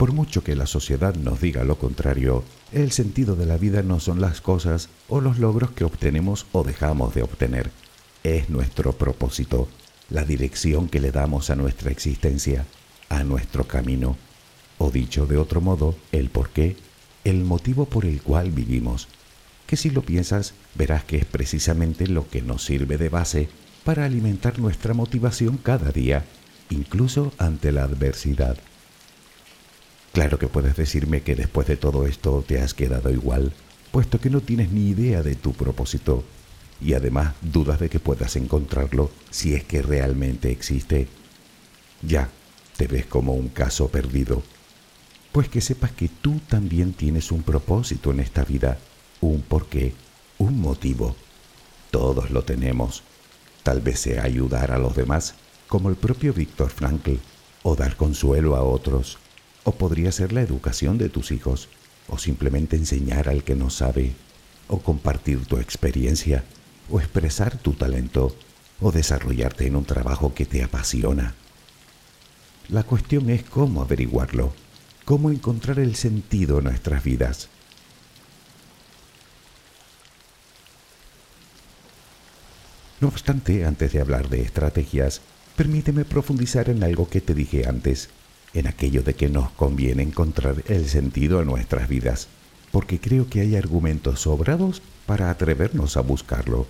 Por 0.00 0.14
mucho 0.14 0.42
que 0.42 0.56
la 0.56 0.64
sociedad 0.64 1.14
nos 1.14 1.42
diga 1.42 1.62
lo 1.62 1.76
contrario, 1.76 2.42
el 2.72 2.90
sentido 2.90 3.36
de 3.36 3.44
la 3.44 3.58
vida 3.58 3.82
no 3.82 4.00
son 4.00 4.18
las 4.18 4.40
cosas 4.40 4.88
o 5.10 5.20
los 5.20 5.38
logros 5.38 5.72
que 5.72 5.84
obtenemos 5.84 6.46
o 6.52 6.64
dejamos 6.64 7.14
de 7.14 7.22
obtener. 7.22 7.70
Es 8.24 8.48
nuestro 8.48 8.94
propósito, 8.94 9.68
la 10.08 10.24
dirección 10.24 10.88
que 10.88 11.00
le 11.00 11.12
damos 11.12 11.50
a 11.50 11.54
nuestra 11.54 11.90
existencia, 11.90 12.64
a 13.10 13.24
nuestro 13.24 13.68
camino. 13.68 14.16
O 14.78 14.90
dicho 14.90 15.26
de 15.26 15.36
otro 15.36 15.60
modo, 15.60 15.94
el 16.12 16.30
por 16.30 16.48
qué, 16.48 16.78
el 17.24 17.44
motivo 17.44 17.84
por 17.84 18.06
el 18.06 18.22
cual 18.22 18.52
vivimos. 18.52 19.06
Que 19.66 19.76
si 19.76 19.90
lo 19.90 20.00
piensas, 20.00 20.54
verás 20.76 21.04
que 21.04 21.18
es 21.18 21.26
precisamente 21.26 22.06
lo 22.06 22.26
que 22.26 22.40
nos 22.40 22.64
sirve 22.64 22.96
de 22.96 23.10
base 23.10 23.50
para 23.84 24.06
alimentar 24.06 24.60
nuestra 24.60 24.94
motivación 24.94 25.58
cada 25.58 25.92
día, 25.92 26.24
incluso 26.70 27.34
ante 27.36 27.70
la 27.70 27.84
adversidad. 27.84 28.56
Claro 30.12 30.38
que 30.38 30.48
puedes 30.48 30.76
decirme 30.76 31.22
que 31.22 31.36
después 31.36 31.68
de 31.68 31.76
todo 31.76 32.06
esto 32.06 32.44
te 32.46 32.60
has 32.60 32.74
quedado 32.74 33.10
igual, 33.10 33.52
puesto 33.92 34.20
que 34.20 34.28
no 34.28 34.40
tienes 34.40 34.72
ni 34.72 34.88
idea 34.88 35.22
de 35.22 35.36
tu 35.36 35.52
propósito 35.52 36.24
y 36.80 36.94
además 36.94 37.34
dudas 37.42 37.78
de 37.78 37.88
que 37.88 38.00
puedas 38.00 38.34
encontrarlo 38.34 39.10
si 39.30 39.54
es 39.54 39.64
que 39.64 39.82
realmente 39.82 40.50
existe. 40.50 41.06
Ya, 42.02 42.28
te 42.76 42.88
ves 42.88 43.06
como 43.06 43.34
un 43.34 43.48
caso 43.48 43.88
perdido. 43.88 44.42
Pues 45.30 45.48
que 45.48 45.60
sepas 45.60 45.92
que 45.92 46.08
tú 46.08 46.40
también 46.48 46.92
tienes 46.92 47.30
un 47.30 47.44
propósito 47.44 48.10
en 48.10 48.18
esta 48.18 48.44
vida, 48.44 48.78
un 49.20 49.42
porqué, 49.42 49.94
un 50.38 50.60
motivo. 50.60 51.14
Todos 51.92 52.30
lo 52.30 52.42
tenemos. 52.42 53.04
Tal 53.62 53.80
vez 53.80 54.00
sea 54.00 54.24
ayudar 54.24 54.72
a 54.72 54.78
los 54.78 54.96
demás, 54.96 55.34
como 55.68 55.88
el 55.88 55.94
propio 55.94 56.32
Víctor 56.32 56.70
Frankl, 56.70 57.16
o 57.62 57.76
dar 57.76 57.94
consuelo 57.96 58.56
a 58.56 58.62
otros 58.62 59.18
o 59.64 59.72
podría 59.72 60.12
ser 60.12 60.32
la 60.32 60.42
educación 60.42 60.98
de 60.98 61.08
tus 61.08 61.32
hijos, 61.32 61.68
o 62.08 62.18
simplemente 62.18 62.76
enseñar 62.76 63.28
al 63.28 63.44
que 63.44 63.54
no 63.54 63.70
sabe, 63.70 64.14
o 64.68 64.78
compartir 64.78 65.44
tu 65.46 65.58
experiencia, 65.58 66.44
o 66.88 67.00
expresar 67.00 67.56
tu 67.58 67.72
talento, 67.72 68.34
o 68.80 68.92
desarrollarte 68.92 69.66
en 69.66 69.76
un 69.76 69.84
trabajo 69.84 70.34
que 70.34 70.46
te 70.46 70.62
apasiona. 70.62 71.34
La 72.68 72.84
cuestión 72.84 73.28
es 73.30 73.42
cómo 73.42 73.82
averiguarlo, 73.82 74.54
cómo 75.04 75.30
encontrar 75.30 75.78
el 75.78 75.96
sentido 75.96 76.58
en 76.58 76.64
nuestras 76.64 77.04
vidas. 77.04 77.48
No 83.00 83.08
obstante, 83.08 83.64
antes 83.64 83.92
de 83.92 84.00
hablar 84.00 84.28
de 84.28 84.42
estrategias, 84.42 85.20
permíteme 85.56 86.04
profundizar 86.04 86.68
en 86.68 86.84
algo 86.84 87.08
que 87.08 87.20
te 87.20 87.34
dije 87.34 87.66
antes 87.66 88.10
en 88.54 88.66
aquello 88.66 89.02
de 89.02 89.14
que 89.14 89.28
nos 89.28 89.50
conviene 89.52 90.02
encontrar 90.02 90.62
el 90.68 90.88
sentido 90.88 91.40
en 91.40 91.46
nuestras 91.46 91.88
vidas, 91.88 92.28
porque 92.72 93.00
creo 93.00 93.28
que 93.28 93.40
hay 93.40 93.56
argumentos 93.56 94.20
sobrados 94.20 94.82
para 95.06 95.30
atrevernos 95.30 95.96
a 95.96 96.00
buscarlo. 96.00 96.66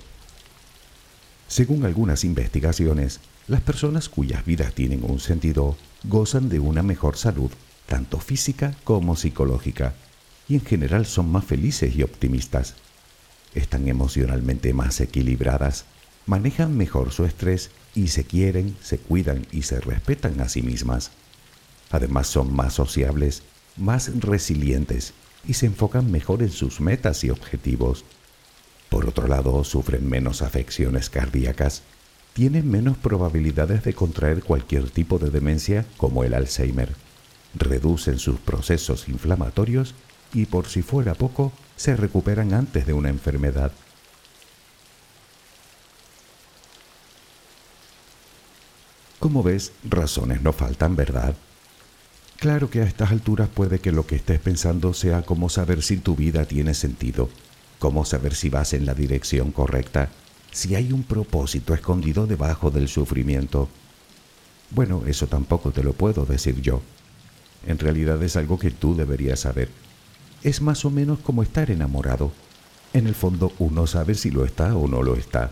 Según 1.48 1.84
algunas 1.84 2.24
investigaciones, 2.24 3.20
las 3.48 3.60
personas 3.60 4.08
cuyas 4.08 4.44
vidas 4.44 4.72
tienen 4.74 5.02
un 5.02 5.18
sentido 5.18 5.76
gozan 6.04 6.48
de 6.48 6.60
una 6.60 6.82
mejor 6.82 7.16
salud, 7.16 7.50
tanto 7.86 8.18
física 8.18 8.74
como 8.84 9.16
psicológica, 9.16 9.94
y 10.48 10.54
en 10.54 10.64
general 10.64 11.06
son 11.06 11.30
más 11.30 11.44
felices 11.44 11.94
y 11.96 12.02
optimistas. 12.02 12.74
Están 13.54 13.88
emocionalmente 13.88 14.72
más 14.72 15.00
equilibradas, 15.00 15.84
manejan 16.26 16.76
mejor 16.76 17.12
su 17.12 17.24
estrés 17.24 17.70
y 17.94 18.08
se 18.08 18.24
quieren, 18.24 18.76
se 18.80 18.98
cuidan 18.98 19.46
y 19.50 19.62
se 19.62 19.80
respetan 19.80 20.40
a 20.40 20.48
sí 20.48 20.62
mismas. 20.62 21.10
Además 21.90 22.28
son 22.28 22.54
más 22.54 22.74
sociables, 22.74 23.42
más 23.76 24.10
resilientes 24.20 25.12
y 25.46 25.54
se 25.54 25.66
enfocan 25.66 26.10
mejor 26.10 26.42
en 26.42 26.50
sus 26.50 26.80
metas 26.80 27.24
y 27.24 27.30
objetivos. 27.30 28.04
Por 28.88 29.06
otro 29.06 29.26
lado, 29.26 29.64
sufren 29.64 30.08
menos 30.08 30.42
afecciones 30.42 31.10
cardíacas, 31.10 31.82
tienen 32.32 32.70
menos 32.70 32.96
probabilidades 32.96 33.82
de 33.84 33.94
contraer 33.94 34.42
cualquier 34.42 34.90
tipo 34.90 35.18
de 35.18 35.30
demencia 35.30 35.84
como 35.96 36.24
el 36.24 36.34
Alzheimer, 36.34 36.94
reducen 37.54 38.18
sus 38.18 38.38
procesos 38.38 39.08
inflamatorios 39.08 39.94
y 40.32 40.46
por 40.46 40.68
si 40.68 40.82
fuera 40.82 41.14
poco, 41.14 41.52
se 41.76 41.96
recuperan 41.96 42.54
antes 42.54 42.86
de 42.86 42.92
una 42.92 43.08
enfermedad. 43.08 43.72
Como 49.18 49.42
ves, 49.42 49.72
razones 49.84 50.40
no 50.42 50.52
faltan, 50.52 50.96
¿verdad? 50.96 51.34
Claro 52.40 52.70
que 52.70 52.80
a 52.80 52.84
estas 52.84 53.10
alturas 53.10 53.50
puede 53.50 53.80
que 53.80 53.92
lo 53.92 54.06
que 54.06 54.16
estés 54.16 54.40
pensando 54.40 54.94
sea 54.94 55.20
cómo 55.20 55.50
saber 55.50 55.82
si 55.82 55.98
tu 55.98 56.16
vida 56.16 56.46
tiene 56.46 56.72
sentido, 56.72 57.28
cómo 57.78 58.06
saber 58.06 58.34
si 58.34 58.48
vas 58.48 58.72
en 58.72 58.86
la 58.86 58.94
dirección 58.94 59.52
correcta, 59.52 60.08
si 60.50 60.74
hay 60.74 60.90
un 60.90 61.02
propósito 61.02 61.74
escondido 61.74 62.26
debajo 62.26 62.70
del 62.70 62.88
sufrimiento. 62.88 63.68
Bueno, 64.70 65.02
eso 65.06 65.26
tampoco 65.26 65.70
te 65.70 65.82
lo 65.84 65.92
puedo 65.92 66.24
decir 66.24 66.62
yo. 66.62 66.80
En 67.66 67.78
realidad 67.78 68.22
es 68.22 68.36
algo 68.36 68.58
que 68.58 68.70
tú 68.70 68.96
deberías 68.96 69.40
saber. 69.40 69.68
Es 70.42 70.62
más 70.62 70.86
o 70.86 70.90
menos 70.90 71.18
como 71.18 71.42
estar 71.42 71.70
enamorado. 71.70 72.32
En 72.94 73.06
el 73.06 73.14
fondo 73.14 73.52
uno 73.58 73.86
sabe 73.86 74.14
si 74.14 74.30
lo 74.30 74.46
está 74.46 74.74
o 74.74 74.88
no 74.88 75.02
lo 75.02 75.14
está. 75.14 75.50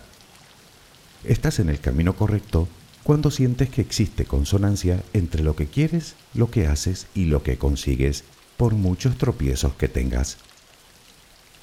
Estás 1.23 1.59
en 1.59 1.69
el 1.69 1.81
camino 1.81 2.17
correcto 2.17 2.67
cuando 3.09 3.31
sientes 3.31 3.71
que 3.71 3.81
existe 3.81 4.27
consonancia 4.27 5.03
entre 5.15 5.43
lo 5.43 5.57
que 5.57 5.67
quieres, 5.67 6.15
lo 6.35 6.51
que 6.51 6.67
haces 6.67 7.07
y 7.15 7.25
lo 7.25 7.43
que 7.43 7.57
consigues, 7.57 8.23
por 8.59 8.75
muchos 8.75 9.17
tropiezos 9.17 9.73
que 9.77 9.89
tengas. 9.89 10.37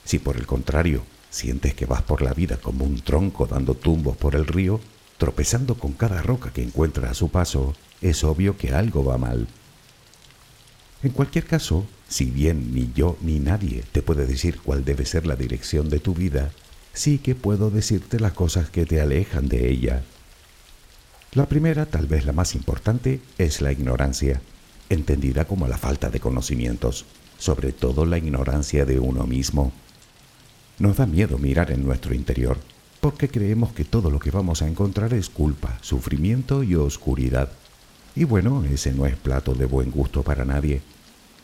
Si 0.05 0.17
por 0.17 0.37
el 0.37 0.47
contrario 0.47 1.03
sientes 1.29 1.75
que 1.75 1.85
vas 1.85 2.01
por 2.01 2.23
la 2.23 2.33
vida 2.33 2.57
como 2.57 2.83
un 2.83 2.99
tronco 2.99 3.45
dando 3.45 3.75
tumbos 3.75 4.17
por 4.17 4.33
el 4.33 4.47
río, 4.47 4.81
tropezando 5.19 5.75
con 5.75 5.93
cada 5.93 6.23
roca 6.23 6.51
que 6.51 6.63
encuentra 6.63 7.11
a 7.11 7.13
su 7.13 7.29
paso, 7.29 7.75
es 8.01 8.23
obvio 8.23 8.57
que 8.57 8.73
algo 8.73 9.05
va 9.05 9.19
mal. 9.19 9.47
En 11.03 11.11
cualquier 11.11 11.45
caso, 11.45 11.85
si 12.07 12.25
bien 12.25 12.73
ni 12.73 12.91
yo 12.95 13.17
ni 13.21 13.37
nadie 13.37 13.83
te 13.91 14.01
puede 14.01 14.25
decir 14.25 14.61
cuál 14.61 14.83
debe 14.83 15.05
ser 15.05 15.27
la 15.27 15.35
dirección 15.35 15.89
de 15.89 15.99
tu 15.99 16.15
vida, 16.15 16.49
sí 16.93 17.19
que 17.19 17.35
puedo 17.35 17.69
decirte 17.69 18.19
las 18.19 18.33
cosas 18.33 18.71
que 18.71 18.87
te 18.87 18.99
alejan 18.99 19.47
de 19.47 19.69
ella 19.69 20.03
la 21.35 21.47
primera, 21.47 21.85
tal 21.85 22.07
vez 22.07 22.25
la 22.25 22.31
más 22.31 22.55
importante, 22.55 23.19
es 23.37 23.61
la 23.61 23.73
ignorancia, 23.73 24.41
entendida 24.89 25.43
como 25.43 25.67
la 25.67 25.77
falta 25.77 26.09
de 26.09 26.21
conocimientos, 26.21 27.05
sobre 27.37 27.73
todo 27.73 28.05
la 28.05 28.17
ignorancia 28.17 28.85
de 28.85 28.99
uno 28.99 29.27
mismo. 29.27 29.73
Nos 30.79 30.95
da 30.95 31.05
miedo 31.05 31.37
mirar 31.37 31.71
en 31.71 31.83
nuestro 31.83 32.15
interior, 32.15 32.57
porque 33.01 33.27
creemos 33.27 33.73
que 33.73 33.83
todo 33.83 34.09
lo 34.09 34.19
que 34.19 34.31
vamos 34.31 34.61
a 34.61 34.67
encontrar 34.67 35.13
es 35.13 35.29
culpa, 35.29 35.77
sufrimiento 35.81 36.63
y 36.63 36.75
oscuridad. 36.75 37.49
Y 38.15 38.23
bueno, 38.23 38.63
ese 38.63 38.93
no 38.93 39.05
es 39.05 39.17
plato 39.17 39.53
de 39.53 39.65
buen 39.65 39.91
gusto 39.91 40.23
para 40.23 40.45
nadie. 40.45 40.81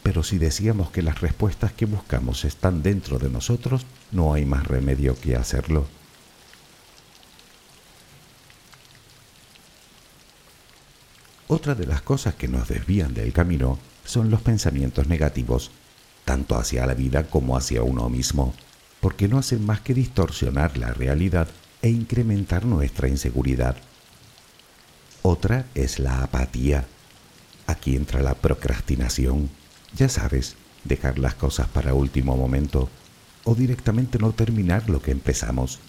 Pero 0.04 0.24
si 0.24 0.38
decíamos 0.38 0.90
que 0.92 1.02
las 1.02 1.20
respuestas 1.20 1.74
que 1.74 1.86
buscamos 1.86 2.46
están 2.46 2.82
dentro 2.82 3.20
de 3.20 3.30
nosotros, 3.30 3.86
no 4.14 4.34
hay 4.34 4.46
más 4.46 4.66
remedio 4.66 5.20
que 5.20 5.36
hacerlo. 5.36 5.86
Otra 11.54 11.76
de 11.76 11.86
las 11.86 12.02
cosas 12.02 12.36
que 12.36 12.48
nos 12.48 12.70
desvían 12.70 13.14
del 13.14 13.34
camino 13.34 13.78
son 14.06 14.32
los 14.32 14.42
pensamientos 14.42 15.08
negativos, 15.08 15.72
tanto 16.24 16.56
hacia 16.56 16.86
la 16.86 16.94
vida 16.94 17.26
como 17.26 17.58
hacia 17.58 17.84
uno 17.84 18.08
mismo, 18.08 18.54
porque 19.02 19.28
no 19.28 19.38
hacen 19.38 19.66
más 19.66 19.82
que 19.82 19.94
distorsionar 19.94 20.78
la 20.78 20.94
realidad 20.94 21.50
e 21.82 21.90
incrementar 21.90 22.64
nuestra 22.64 23.10
inseguridad. 23.10 23.76
Otra 25.24 25.66
es 25.76 26.00
la 26.00 26.24
apatía. 26.24 26.86
Aquí 27.68 27.98
entra 27.98 28.22
la 28.22 28.36
procrastinación. 28.36 29.50
Ya 29.94 30.08
sabes, 30.08 30.56
dejar 30.86 31.20
las 31.20 31.36
cosas 31.36 31.68
para 31.68 31.94
último 31.94 32.38
momento, 32.38 32.88
o 33.44 33.56
directamente 33.56 34.20
no 34.20 34.32
terminar 34.32 34.90
lo 34.90 35.02
que 35.02 35.12
empezamos, 35.12 35.82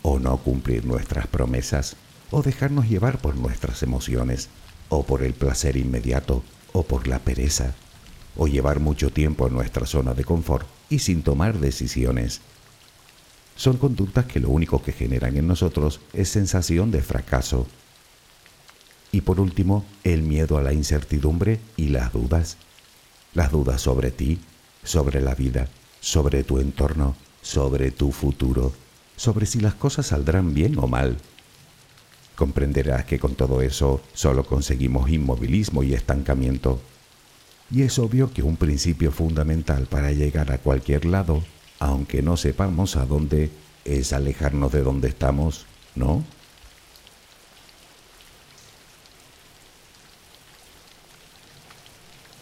o 0.00 0.18
no 0.18 0.38
cumplir 0.38 0.86
nuestras 0.86 1.26
promesas, 1.26 1.96
o 2.30 2.40
dejarnos 2.40 2.88
llevar 2.88 3.18
por 3.18 3.36
nuestras 3.36 3.82
emociones 3.82 4.48
o 4.94 5.04
por 5.04 5.22
el 5.22 5.32
placer 5.32 5.78
inmediato, 5.78 6.42
o 6.74 6.82
por 6.82 7.08
la 7.08 7.18
pereza, 7.18 7.72
o 8.36 8.46
llevar 8.46 8.78
mucho 8.78 9.10
tiempo 9.10 9.46
en 9.46 9.54
nuestra 9.54 9.86
zona 9.86 10.12
de 10.12 10.22
confort 10.22 10.66
y 10.90 10.98
sin 10.98 11.22
tomar 11.22 11.58
decisiones. 11.58 12.42
Son 13.56 13.78
conductas 13.78 14.26
que 14.26 14.38
lo 14.38 14.50
único 14.50 14.82
que 14.82 14.92
generan 14.92 15.38
en 15.38 15.46
nosotros 15.46 16.00
es 16.12 16.28
sensación 16.28 16.90
de 16.90 17.00
fracaso. 17.00 17.66
Y 19.12 19.22
por 19.22 19.40
último, 19.40 19.82
el 20.04 20.20
miedo 20.22 20.58
a 20.58 20.62
la 20.62 20.74
incertidumbre 20.74 21.58
y 21.78 21.88
las 21.88 22.12
dudas. 22.12 22.58
Las 23.32 23.50
dudas 23.50 23.80
sobre 23.80 24.10
ti, 24.10 24.40
sobre 24.84 25.22
la 25.22 25.34
vida, 25.34 25.68
sobre 26.00 26.44
tu 26.44 26.58
entorno, 26.58 27.16
sobre 27.40 27.92
tu 27.92 28.12
futuro, 28.12 28.74
sobre 29.16 29.46
si 29.46 29.58
las 29.58 29.72
cosas 29.72 30.08
saldrán 30.08 30.52
bien 30.52 30.78
o 30.78 30.86
mal. 30.86 31.16
Comprenderás 32.42 33.04
que 33.04 33.20
con 33.20 33.36
todo 33.36 33.62
eso 33.62 34.00
solo 34.14 34.42
conseguimos 34.42 35.08
inmovilismo 35.08 35.84
y 35.84 35.94
estancamiento. 35.94 36.80
Y 37.70 37.82
es 37.82 38.00
obvio 38.00 38.32
que 38.32 38.42
un 38.42 38.56
principio 38.56 39.12
fundamental 39.12 39.86
para 39.86 40.10
llegar 40.10 40.50
a 40.50 40.58
cualquier 40.58 41.04
lado, 41.04 41.44
aunque 41.78 42.20
no 42.20 42.36
sepamos 42.36 42.96
a 42.96 43.06
dónde, 43.06 43.52
es 43.84 44.12
alejarnos 44.12 44.72
de 44.72 44.82
donde 44.82 45.06
estamos, 45.06 45.66
¿no? 45.94 46.24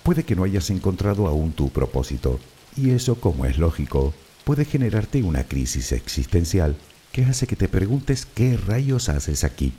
Puede 0.02 0.24
que 0.24 0.34
no 0.34 0.44
hayas 0.44 0.70
encontrado 0.70 1.26
aún 1.26 1.52
tu 1.52 1.68
propósito, 1.68 2.40
y 2.74 2.92
eso, 2.92 3.16
como 3.16 3.44
es 3.44 3.58
lógico, 3.58 4.14
puede 4.44 4.64
generarte 4.64 5.22
una 5.22 5.44
crisis 5.44 5.92
existencial 5.92 6.74
que 7.12 7.26
hace 7.26 7.46
que 7.46 7.56
te 7.56 7.68
preguntes 7.68 8.24
qué 8.24 8.56
rayos 8.56 9.10
haces 9.10 9.44
aquí. 9.44 9.74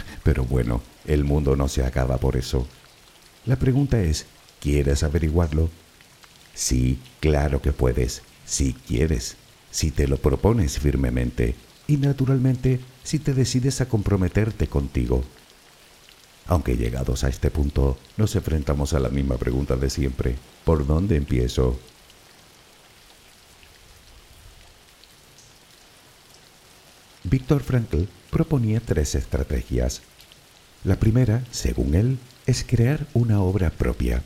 Pero 0.22 0.44
bueno, 0.44 0.82
el 1.06 1.24
mundo 1.24 1.56
no 1.56 1.68
se 1.68 1.84
acaba 1.84 2.18
por 2.18 2.36
eso. 2.36 2.66
La 3.44 3.56
pregunta 3.56 4.00
es, 4.00 4.26
¿quieres 4.60 5.02
averiguarlo? 5.02 5.70
Sí, 6.54 6.98
claro 7.20 7.62
que 7.62 7.72
puedes, 7.72 8.22
si 8.44 8.74
quieres, 8.74 9.36
si 9.70 9.90
te 9.90 10.06
lo 10.06 10.18
propones 10.18 10.78
firmemente 10.78 11.54
y 11.86 11.96
naturalmente 11.96 12.80
si 13.02 13.18
te 13.18 13.34
decides 13.34 13.80
a 13.80 13.88
comprometerte 13.88 14.66
contigo. 14.68 15.24
Aunque 16.46 16.76
llegados 16.76 17.24
a 17.24 17.28
este 17.28 17.50
punto 17.50 17.98
nos 18.16 18.34
enfrentamos 18.36 18.92
a 18.94 19.00
la 19.00 19.08
misma 19.08 19.36
pregunta 19.38 19.76
de 19.76 19.90
siempre, 19.90 20.36
¿por 20.64 20.86
dónde 20.86 21.16
empiezo? 21.16 21.78
Víctor 27.24 27.62
Frankl 27.62 28.04
proponía 28.32 28.80
tres 28.80 29.14
estrategias. 29.14 30.00
La 30.84 30.96
primera, 30.96 31.44
según 31.50 31.94
él, 31.94 32.18
es 32.46 32.64
crear 32.66 33.06
una 33.12 33.42
obra 33.42 33.68
propia. 33.68 34.22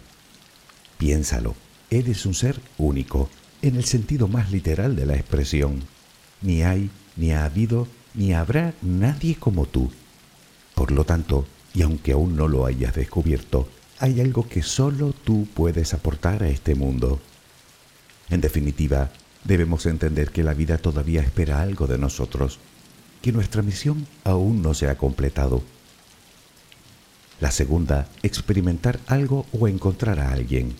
Piénsalo, 0.96 1.56
eres 1.90 2.24
un 2.24 2.32
ser 2.32 2.60
único, 2.78 3.28
en 3.62 3.74
el 3.74 3.84
sentido 3.84 4.28
más 4.28 4.52
literal 4.52 4.94
de 4.94 5.06
la 5.06 5.16
expresión. 5.16 5.82
Ni 6.40 6.62
hay, 6.62 6.88
ni 7.16 7.32
ha 7.32 7.44
habido, 7.44 7.88
ni 8.14 8.32
habrá 8.32 8.74
nadie 8.80 9.34
como 9.34 9.66
tú. 9.66 9.90
Por 10.76 10.92
lo 10.92 11.04
tanto, 11.04 11.44
y 11.74 11.82
aunque 11.82 12.12
aún 12.12 12.36
no 12.36 12.46
lo 12.46 12.64
hayas 12.64 12.94
descubierto, 12.94 13.68
hay 13.98 14.20
algo 14.20 14.48
que 14.48 14.62
solo 14.62 15.14
tú 15.24 15.48
puedes 15.52 15.94
aportar 15.94 16.44
a 16.44 16.48
este 16.48 16.76
mundo. 16.76 17.20
En 18.30 18.40
definitiva, 18.40 19.10
debemos 19.42 19.84
entender 19.84 20.30
que 20.30 20.44
la 20.44 20.54
vida 20.54 20.78
todavía 20.78 21.22
espera 21.22 21.60
algo 21.60 21.88
de 21.88 21.98
nosotros, 21.98 22.60
que 23.22 23.32
nuestra 23.32 23.62
misión 23.62 24.06
aún 24.24 24.62
no 24.62 24.74
se 24.74 24.88
ha 24.88 24.96
completado. 24.96 25.62
La 27.40 27.50
segunda, 27.50 28.08
experimentar 28.22 28.98
algo 29.06 29.46
o 29.52 29.68
encontrar 29.68 30.20
a 30.20 30.32
alguien. 30.32 30.74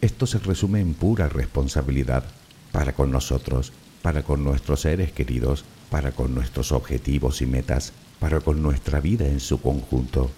Esto 0.00 0.26
se 0.26 0.38
resume 0.38 0.80
en 0.80 0.94
pura 0.94 1.28
responsabilidad 1.28 2.24
para 2.72 2.94
con 2.94 3.10
nosotros, 3.10 3.72
para 4.02 4.22
con 4.22 4.44
nuestros 4.44 4.82
seres 4.82 5.12
queridos, 5.12 5.64
para 5.90 6.12
con 6.12 6.34
nuestros 6.34 6.72
objetivos 6.72 7.42
y 7.42 7.46
metas, 7.46 7.92
para 8.18 8.40
con 8.40 8.62
nuestra 8.62 9.00
vida 9.00 9.26
en 9.26 9.40
su 9.40 9.60
conjunto. 9.60 10.30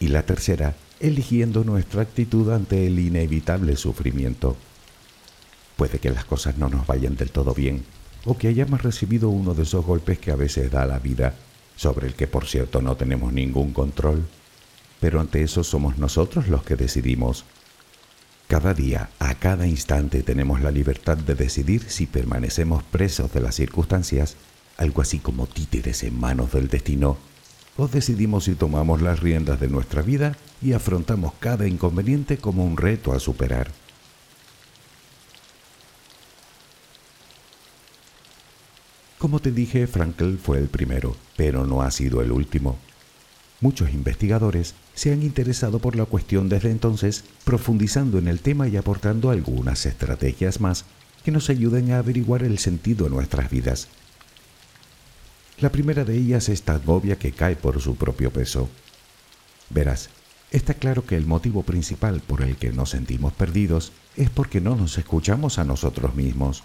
Y 0.00 0.08
la 0.08 0.24
tercera, 0.24 0.74
eligiendo 1.00 1.64
nuestra 1.64 2.02
actitud 2.02 2.50
ante 2.52 2.86
el 2.86 2.98
inevitable 2.98 3.76
sufrimiento. 3.76 4.56
Puede 5.76 5.98
que 5.98 6.10
las 6.10 6.24
cosas 6.24 6.58
no 6.58 6.68
nos 6.68 6.86
vayan 6.86 7.16
del 7.16 7.30
todo 7.30 7.54
bien, 7.54 7.84
o 8.28 8.36
que 8.36 8.48
hayamos 8.48 8.82
recibido 8.82 9.30
uno 9.30 9.54
de 9.54 9.62
esos 9.62 9.86
golpes 9.86 10.18
que 10.18 10.30
a 10.30 10.36
veces 10.36 10.70
da 10.70 10.84
la 10.84 10.98
vida, 10.98 11.34
sobre 11.76 12.06
el 12.06 12.12
que 12.12 12.26
por 12.26 12.46
cierto 12.46 12.82
no 12.82 12.94
tenemos 12.94 13.32
ningún 13.32 13.72
control, 13.72 14.22
pero 15.00 15.18
ante 15.18 15.42
eso 15.42 15.64
somos 15.64 15.96
nosotros 15.96 16.46
los 16.48 16.62
que 16.62 16.76
decidimos. 16.76 17.46
Cada 18.46 18.74
día, 18.74 19.08
a 19.18 19.34
cada 19.36 19.66
instante 19.66 20.22
tenemos 20.22 20.60
la 20.60 20.70
libertad 20.70 21.16
de 21.16 21.36
decidir 21.36 21.84
si 21.88 22.06
permanecemos 22.06 22.82
presos 22.82 23.32
de 23.32 23.40
las 23.40 23.54
circunstancias 23.54 24.36
algo 24.76 25.00
así 25.00 25.20
como 25.20 25.46
títeres 25.46 26.02
en 26.02 26.20
manos 26.20 26.52
del 26.52 26.68
destino, 26.68 27.16
o 27.78 27.88
decidimos 27.88 28.44
si 28.44 28.56
tomamos 28.56 29.00
las 29.00 29.20
riendas 29.20 29.58
de 29.58 29.68
nuestra 29.68 30.02
vida 30.02 30.36
y 30.60 30.74
afrontamos 30.74 31.32
cada 31.40 31.66
inconveniente 31.66 32.36
como 32.36 32.66
un 32.66 32.76
reto 32.76 33.14
a 33.14 33.20
superar. 33.20 33.70
Como 39.18 39.40
te 39.40 39.50
dije, 39.52 39.86
Frankl 39.86 40.36
fue 40.36 40.58
el 40.58 40.68
primero, 40.68 41.16
pero 41.36 41.66
no 41.66 41.82
ha 41.82 41.90
sido 41.90 42.22
el 42.22 42.32
último. 42.32 42.78
Muchos 43.60 43.90
investigadores 43.90 44.74
se 44.94 45.12
han 45.12 45.22
interesado 45.22 45.80
por 45.80 45.96
la 45.96 46.04
cuestión 46.04 46.48
desde 46.48 46.70
entonces, 46.70 47.24
profundizando 47.44 48.18
en 48.18 48.28
el 48.28 48.40
tema 48.40 48.68
y 48.68 48.76
aportando 48.76 49.30
algunas 49.30 49.84
estrategias 49.86 50.60
más 50.60 50.84
que 51.24 51.32
nos 51.32 51.50
ayuden 51.50 51.92
a 51.92 51.98
averiguar 51.98 52.44
el 52.44 52.58
sentido 52.58 53.04
de 53.04 53.10
nuestras 53.10 53.50
vidas 53.50 53.88
la 55.60 55.72
primera 55.72 56.04
de 56.04 56.16
ellas 56.16 56.48
es 56.48 56.62
tan 56.62 56.82
obvia 56.86 57.18
que 57.18 57.32
cae 57.32 57.56
por 57.56 57.80
su 57.80 57.96
propio 57.96 58.32
peso. 58.32 58.68
Verás, 59.70 60.08
está 60.52 60.74
claro 60.74 61.04
que 61.04 61.16
el 61.16 61.26
motivo 61.26 61.64
principal 61.64 62.20
por 62.20 62.42
el 62.42 62.56
que 62.56 62.70
nos 62.70 62.90
sentimos 62.90 63.32
perdidos 63.32 63.92
es 64.16 64.30
porque 64.30 64.60
no 64.60 64.76
nos 64.76 64.98
escuchamos 64.98 65.58
a 65.58 65.64
nosotros 65.64 66.14
mismos. 66.14 66.62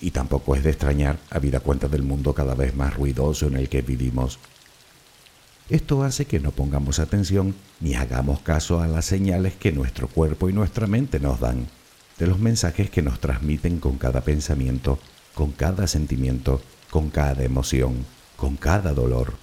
Y 0.00 0.12
tampoco 0.12 0.54
es 0.54 0.62
de 0.62 0.70
extrañar, 0.70 1.18
habida 1.30 1.60
cuenta 1.60 1.88
del 1.88 2.02
mundo 2.02 2.34
cada 2.34 2.54
vez 2.54 2.74
más 2.74 2.94
ruidoso 2.94 3.46
en 3.46 3.56
el 3.56 3.68
que 3.68 3.82
vivimos. 3.82 4.38
Esto 5.68 6.02
hace 6.02 6.24
que 6.24 6.40
no 6.40 6.52
pongamos 6.52 6.98
atención 6.98 7.54
ni 7.80 7.94
hagamos 7.94 8.40
caso 8.40 8.80
a 8.80 8.86
las 8.86 9.04
señales 9.04 9.54
que 9.54 9.72
nuestro 9.72 10.08
cuerpo 10.08 10.48
y 10.48 10.52
nuestra 10.52 10.86
mente 10.86 11.20
nos 11.20 11.40
dan, 11.40 11.66
de 12.18 12.26
los 12.26 12.38
mensajes 12.38 12.90
que 12.90 13.02
nos 13.02 13.20
transmiten 13.20 13.78
con 13.78 13.98
cada 13.98 14.22
pensamiento, 14.22 14.98
con 15.34 15.52
cada 15.52 15.86
sentimiento 15.86 16.60
con 16.90 17.10
cada 17.10 17.44
emoción, 17.44 18.04
con 18.36 18.56
cada 18.56 18.92
dolor. 18.92 19.34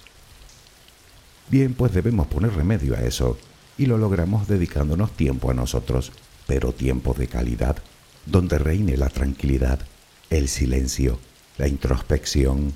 Bien, 1.48 1.74
pues 1.74 1.92
debemos 1.92 2.26
poner 2.26 2.54
remedio 2.54 2.96
a 2.96 3.02
eso, 3.02 3.38
y 3.78 3.86
lo 3.86 3.98
logramos 3.98 4.48
dedicándonos 4.48 5.12
tiempo 5.12 5.50
a 5.50 5.54
nosotros, 5.54 6.12
pero 6.46 6.72
tiempo 6.72 7.14
de 7.14 7.28
calidad, 7.28 7.76
donde 8.24 8.58
reine 8.58 8.96
la 8.96 9.10
tranquilidad, 9.10 9.80
el 10.30 10.48
silencio, 10.48 11.18
la 11.58 11.68
introspección, 11.68 12.72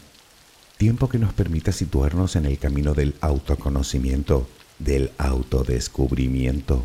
tiempo 0.77 1.09
que 1.09 1.19
nos 1.19 1.33
permita 1.33 1.73
situarnos 1.73 2.37
en 2.37 2.47
el 2.47 2.59
camino 2.59 2.95
del 2.95 3.15
autoconocimiento, 3.21 4.49
del 4.79 5.13
autodescubrimiento. 5.19 6.85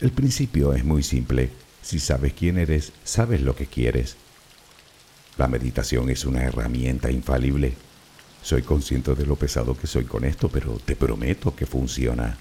El 0.00 0.10
principio 0.10 0.72
es 0.74 0.84
muy 0.84 1.02
simple. 1.02 1.50
Si 1.82 1.98
sabes 1.98 2.32
quién 2.32 2.58
eres, 2.58 2.92
sabes 3.04 3.40
lo 3.40 3.54
que 3.54 3.66
quieres. 3.66 4.16
La 5.36 5.48
meditación 5.48 6.10
es 6.10 6.24
una 6.24 6.42
herramienta 6.42 7.10
infalible. 7.10 7.74
Soy 8.42 8.62
consciente 8.62 9.14
de 9.14 9.26
lo 9.26 9.36
pesado 9.36 9.76
que 9.76 9.86
soy 9.86 10.04
con 10.04 10.24
esto, 10.24 10.48
pero 10.48 10.80
te 10.84 10.96
prometo 10.96 11.54
que 11.54 11.66
funciona. 11.66 12.38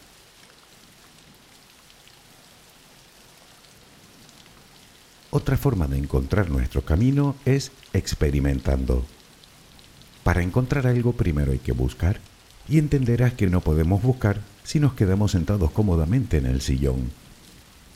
Otra 5.29 5.57
forma 5.57 5.87
de 5.87 5.97
encontrar 5.97 6.49
nuestro 6.49 6.83
camino 6.83 7.35
es 7.45 7.71
experimentando. 7.93 9.05
Para 10.23 10.41
encontrar 10.41 10.87
algo 10.87 11.13
primero 11.13 11.51
hay 11.51 11.59
que 11.59 11.73
buscar 11.73 12.19
y 12.69 12.79
entenderás 12.79 13.33
que 13.33 13.47
no 13.47 13.61
podemos 13.61 14.01
buscar 14.01 14.41
si 14.63 14.79
nos 14.79 14.93
quedamos 14.93 15.31
sentados 15.31 15.71
cómodamente 15.71 16.37
en 16.37 16.45
el 16.45 16.61
sillón. 16.61 17.11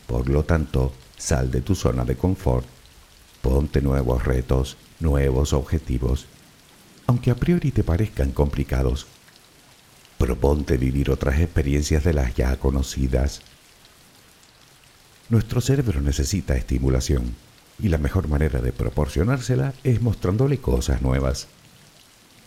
Por 0.08 0.30
lo 0.30 0.44
tanto, 0.44 0.94
sal 1.17 1.52
de 1.52 1.62
tu 1.62 1.76
zona 1.76 2.04
de 2.04 2.15
confort, 2.15 2.65
ponte 3.41 3.82
nuevos 3.82 4.26
retos, 4.26 4.78
nuevos 5.00 5.54
objetivos, 5.54 6.26
aunque 7.08 7.32
a 7.32 7.36
priori 7.36 7.72
te 7.72 7.84
parezcan 7.84 8.32
complicados. 8.32 9.08
Proponte 10.17 10.78
vivir 10.78 11.10
otras 11.10 11.39
experiencias 11.39 12.04
de 12.04 12.13
las 12.13 12.36
ya 12.36 12.58
conocidas. 12.58 13.41
Nuestro 15.32 15.62
cerebro 15.62 16.02
necesita 16.02 16.58
estimulación 16.58 17.34
y 17.82 17.88
la 17.88 17.98
mejor 17.98 18.28
manera 18.28 18.60
de 18.60 18.74
proporcionársela 18.74 19.74
es 19.82 20.02
mostrándole 20.02 20.58
cosas 20.58 21.02
nuevas. 21.02 21.48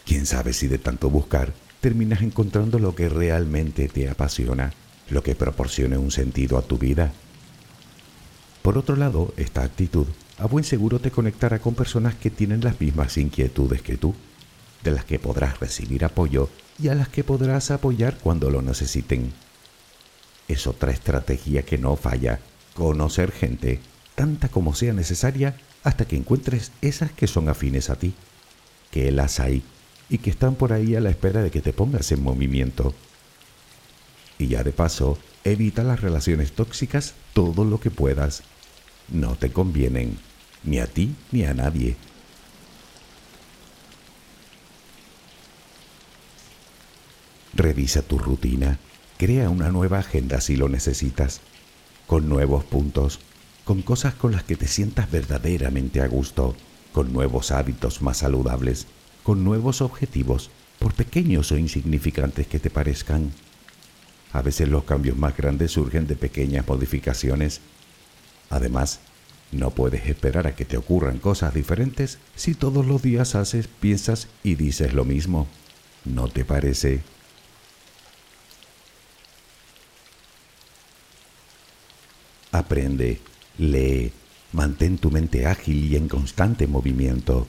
Quién 0.04 0.26
sabe 0.26 0.52
si 0.52 0.68
de 0.68 0.76
tanto 0.76 1.08
buscar 1.08 1.54
terminas 1.80 2.20
encontrando 2.20 2.78
lo 2.78 2.94
que 2.94 3.08
realmente 3.08 3.88
te 3.88 4.10
apasiona, 4.10 4.74
lo 5.08 5.22
que 5.22 5.34
proporcione 5.34 5.96
un 5.96 6.10
sentido 6.10 6.58
a 6.58 6.62
tu 6.62 6.76
vida. 6.76 7.14
Por 8.60 8.76
otro 8.76 8.96
lado, 8.96 9.32
esta 9.38 9.62
actitud 9.62 10.06
a 10.36 10.44
buen 10.46 10.64
seguro 10.64 10.98
te 10.98 11.10
conectará 11.10 11.60
con 11.60 11.74
personas 11.74 12.14
que 12.16 12.28
tienen 12.28 12.62
las 12.62 12.78
mismas 12.82 13.16
inquietudes 13.16 13.80
que 13.80 13.96
tú, 13.96 14.14
de 14.82 14.90
las 14.90 15.06
que 15.06 15.18
podrás 15.18 15.58
recibir 15.58 16.04
apoyo 16.04 16.50
y 16.78 16.88
a 16.88 16.94
las 16.94 17.08
que 17.08 17.24
podrás 17.24 17.70
apoyar 17.70 18.18
cuando 18.18 18.50
lo 18.50 18.60
necesiten. 18.60 19.32
Es 20.48 20.66
otra 20.66 20.92
estrategia 20.92 21.62
que 21.62 21.78
no 21.78 21.96
falla, 21.96 22.40
conocer 22.74 23.32
gente, 23.32 23.80
tanta 24.14 24.48
como 24.48 24.74
sea 24.74 24.92
necesaria 24.92 25.56
hasta 25.82 26.06
que 26.06 26.16
encuentres 26.16 26.72
esas 26.82 27.12
que 27.12 27.26
son 27.26 27.48
afines 27.48 27.90
a 27.90 27.96
ti, 27.96 28.14
que 28.90 29.10
las 29.12 29.40
hay 29.40 29.62
y 30.08 30.18
que 30.18 30.30
están 30.30 30.54
por 30.54 30.72
ahí 30.72 30.94
a 30.94 31.00
la 31.00 31.10
espera 31.10 31.42
de 31.42 31.50
que 31.50 31.60
te 31.60 31.72
pongas 31.72 32.10
en 32.12 32.22
movimiento. 32.22 32.94
Y 34.38 34.48
ya 34.48 34.62
de 34.62 34.72
paso, 34.72 35.18
evita 35.44 35.84
las 35.84 36.00
relaciones 36.00 36.52
tóxicas 36.52 37.14
todo 37.32 37.64
lo 37.64 37.80
que 37.80 37.90
puedas. 37.90 38.42
No 39.08 39.36
te 39.36 39.52
convienen, 39.52 40.18
ni 40.64 40.78
a 40.78 40.86
ti 40.86 41.14
ni 41.30 41.44
a 41.44 41.54
nadie. 41.54 41.96
Revisa 47.54 48.02
tu 48.02 48.18
rutina, 48.18 48.78
crea 49.16 49.48
una 49.48 49.70
nueva 49.70 50.00
agenda 50.00 50.40
si 50.40 50.56
lo 50.56 50.68
necesitas, 50.68 51.40
con 52.06 52.28
nuevos 52.28 52.64
puntos, 52.64 53.20
con 53.64 53.82
cosas 53.82 54.14
con 54.14 54.32
las 54.32 54.44
que 54.44 54.56
te 54.56 54.68
sientas 54.68 55.10
verdaderamente 55.10 56.00
a 56.00 56.06
gusto, 56.06 56.54
con 56.92 57.12
nuevos 57.12 57.50
hábitos 57.50 58.02
más 58.02 58.18
saludables, 58.18 58.86
con 59.22 59.42
nuevos 59.42 59.80
objetivos, 59.80 60.50
por 60.78 60.92
pequeños 60.94 61.50
o 61.50 61.56
insignificantes 61.56 62.46
que 62.46 62.60
te 62.60 62.70
parezcan. 62.70 63.32
A 64.32 64.42
veces 64.42 64.68
los 64.68 64.84
cambios 64.84 65.16
más 65.16 65.36
grandes 65.36 65.72
surgen 65.72 66.06
de 66.06 66.16
pequeñas 66.16 66.66
modificaciones. 66.66 67.60
Además, 68.50 69.00
no 69.52 69.70
puedes 69.70 70.06
esperar 70.06 70.46
a 70.46 70.54
que 70.54 70.64
te 70.64 70.76
ocurran 70.76 71.18
cosas 71.18 71.54
diferentes 71.54 72.18
si 72.34 72.54
todos 72.54 72.84
los 72.86 73.02
días 73.02 73.34
haces, 73.34 73.68
piensas 73.68 74.28
y 74.42 74.56
dices 74.56 74.92
lo 74.92 75.04
mismo. 75.04 75.46
¿No 76.04 76.28
te 76.28 76.44
parece? 76.44 77.13
Aprende, 82.54 83.18
lee, 83.58 84.12
mantén 84.52 84.98
tu 84.98 85.10
mente 85.10 85.44
ágil 85.44 85.90
y 85.90 85.96
en 85.96 86.06
constante 86.06 86.68
movimiento. 86.68 87.48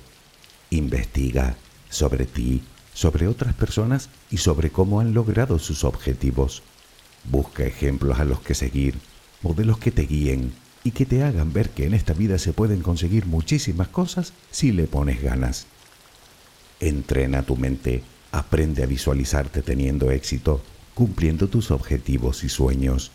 Investiga 0.72 1.58
sobre 1.92 2.26
ti, 2.26 2.64
sobre 2.92 3.28
otras 3.28 3.54
personas 3.54 4.10
y 4.32 4.38
sobre 4.38 4.72
cómo 4.72 5.00
han 5.00 5.14
logrado 5.14 5.60
sus 5.60 5.84
objetivos. 5.84 6.64
Busca 7.24 7.68
ejemplos 7.68 8.20
a 8.20 8.26
los 8.26 8.40
que 8.40 8.56
seguir, 8.56 8.96
modelos 9.44 9.78
que 9.78 9.92
te 9.92 10.08
guíen 10.08 10.54
y 10.84 10.90
que 10.90 11.06
te 11.06 11.22
hagan 11.22 11.54
ver 11.54 11.70
que 11.70 11.86
en 11.86 11.94
esta 11.94 12.14
vida 12.14 12.40
se 12.40 12.54
pueden 12.54 12.82
conseguir 12.82 13.28
muchísimas 13.28 13.90
cosas 13.90 14.34
si 14.50 14.72
le 14.72 14.88
pones 14.88 15.22
ganas. 15.22 15.68
Entrena 16.80 17.44
tu 17.44 17.56
mente, 17.58 18.02
aprende 18.32 18.82
a 18.82 18.88
visualizarte 18.88 19.62
teniendo 19.62 20.10
éxito, 20.10 20.64
cumpliendo 20.96 21.48
tus 21.48 21.70
objetivos 21.70 22.44
y 22.44 22.50
sueños. 22.50 23.12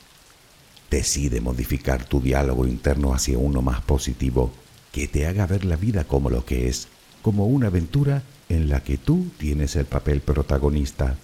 Decide 0.91 1.41
modificar 1.41 2.05
tu 2.05 2.21
diálogo 2.21 2.67
interno 2.67 3.15
hacia 3.15 3.39
uno 3.39 3.63
más 3.63 3.81
positivo, 3.81 4.51
que 4.91 5.07
te 5.07 5.27
haga 5.27 5.47
ver 5.47 5.65
la 5.65 5.77
vida 5.77 6.05
como 6.05 6.31
lo 6.31 6.45
que 6.45 6.69
es, 6.69 6.89
como 7.23 7.47
una 7.47 7.69
aventura 7.69 8.25
en 8.49 8.69
la 8.69 8.83
que 8.83 8.99
tú 8.99 9.29
tienes 9.39 9.77
el 9.77 9.85
papel 9.85 10.21
protagonista. 10.21 11.17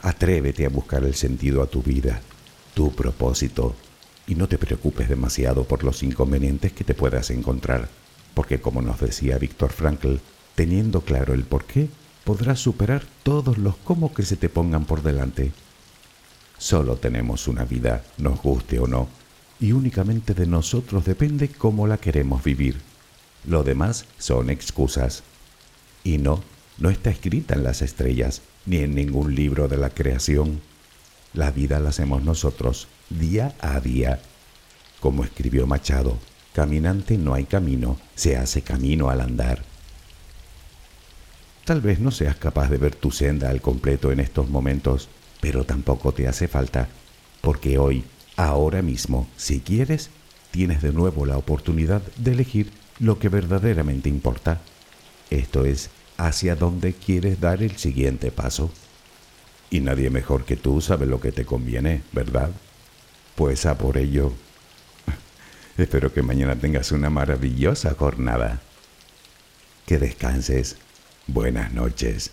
Atrévete 0.00 0.64
a 0.64 0.70
buscar 0.70 1.04
el 1.04 1.14
sentido 1.14 1.62
a 1.62 1.66
tu 1.66 1.82
vida, 1.82 2.20
tu 2.74 2.94
propósito, 2.94 3.74
y 4.26 4.34
no 4.36 4.48
te 4.48 4.56
preocupes 4.56 5.08
demasiado 5.08 5.64
por 5.64 5.84
los 5.84 6.02
inconvenientes 6.02 6.72
que 6.72 6.84
te 6.84 6.94
puedas 6.94 7.30
encontrar, 7.30 7.90
porque 8.32 8.58
como 8.60 8.80
nos 8.80 9.00
decía 9.00 9.36
Víctor 9.36 9.70
Frankl, 9.70 10.16
teniendo 10.54 11.02
claro 11.02 11.34
el 11.34 11.44
por 11.44 11.64
qué, 11.64 11.88
podrás 12.24 12.60
superar 12.60 13.04
todos 13.22 13.58
los 13.58 13.76
cómo 13.76 14.12
que 14.12 14.22
se 14.22 14.36
te 14.36 14.48
pongan 14.48 14.86
por 14.86 15.02
delante. 15.02 15.52
Solo 16.58 16.96
tenemos 16.96 17.46
una 17.46 17.64
vida, 17.64 18.02
nos 18.18 18.40
guste 18.40 18.78
o 18.78 18.86
no, 18.86 19.08
y 19.60 19.72
únicamente 19.72 20.34
de 20.34 20.46
nosotros 20.46 21.04
depende 21.04 21.48
cómo 21.48 21.86
la 21.86 21.98
queremos 21.98 22.42
vivir. 22.42 22.80
Lo 23.46 23.62
demás 23.62 24.06
son 24.18 24.50
excusas. 24.50 25.22
Y 26.02 26.18
no, 26.18 26.42
no 26.78 26.90
está 26.90 27.10
escrita 27.10 27.54
en 27.54 27.64
las 27.64 27.82
estrellas, 27.82 28.42
ni 28.66 28.78
en 28.78 28.94
ningún 28.94 29.34
libro 29.34 29.68
de 29.68 29.76
la 29.76 29.90
creación. 29.90 30.60
La 31.34 31.50
vida 31.50 31.80
la 31.80 31.90
hacemos 31.90 32.22
nosotros, 32.22 32.88
día 33.10 33.54
a 33.60 33.80
día. 33.80 34.20
Como 35.00 35.24
escribió 35.24 35.66
Machado, 35.66 36.18
caminante 36.54 37.18
no 37.18 37.34
hay 37.34 37.44
camino, 37.44 37.98
se 38.14 38.36
hace 38.36 38.62
camino 38.62 39.10
al 39.10 39.20
andar. 39.20 39.73
Tal 41.64 41.80
vez 41.80 41.98
no 41.98 42.10
seas 42.10 42.36
capaz 42.36 42.68
de 42.68 42.76
ver 42.76 42.94
tu 42.94 43.10
senda 43.10 43.48
al 43.48 43.62
completo 43.62 44.12
en 44.12 44.20
estos 44.20 44.50
momentos, 44.50 45.08
pero 45.40 45.64
tampoco 45.64 46.12
te 46.12 46.28
hace 46.28 46.46
falta, 46.46 46.88
porque 47.40 47.78
hoy, 47.78 48.04
ahora 48.36 48.82
mismo, 48.82 49.28
si 49.38 49.60
quieres, 49.60 50.10
tienes 50.50 50.82
de 50.82 50.92
nuevo 50.92 51.24
la 51.24 51.38
oportunidad 51.38 52.02
de 52.16 52.32
elegir 52.32 52.70
lo 52.98 53.18
que 53.18 53.30
verdaderamente 53.30 54.10
importa. 54.10 54.60
Esto 55.30 55.64
es, 55.64 55.88
hacia 56.18 56.54
dónde 56.54 56.92
quieres 56.92 57.40
dar 57.40 57.62
el 57.62 57.76
siguiente 57.78 58.30
paso. 58.30 58.70
Y 59.70 59.80
nadie 59.80 60.10
mejor 60.10 60.44
que 60.44 60.56
tú 60.56 60.82
sabe 60.82 61.06
lo 61.06 61.18
que 61.18 61.32
te 61.32 61.46
conviene, 61.46 62.02
¿verdad? 62.12 62.50
Pues 63.36 63.64
a 63.64 63.78
por 63.78 63.96
ello. 63.96 64.32
Espero 65.78 66.12
que 66.12 66.22
mañana 66.22 66.56
tengas 66.56 66.92
una 66.92 67.08
maravillosa 67.08 67.94
jornada. 67.94 68.60
Que 69.86 69.98
descanses. 69.98 70.76
Buenas 71.26 71.72
noches. 71.72 72.30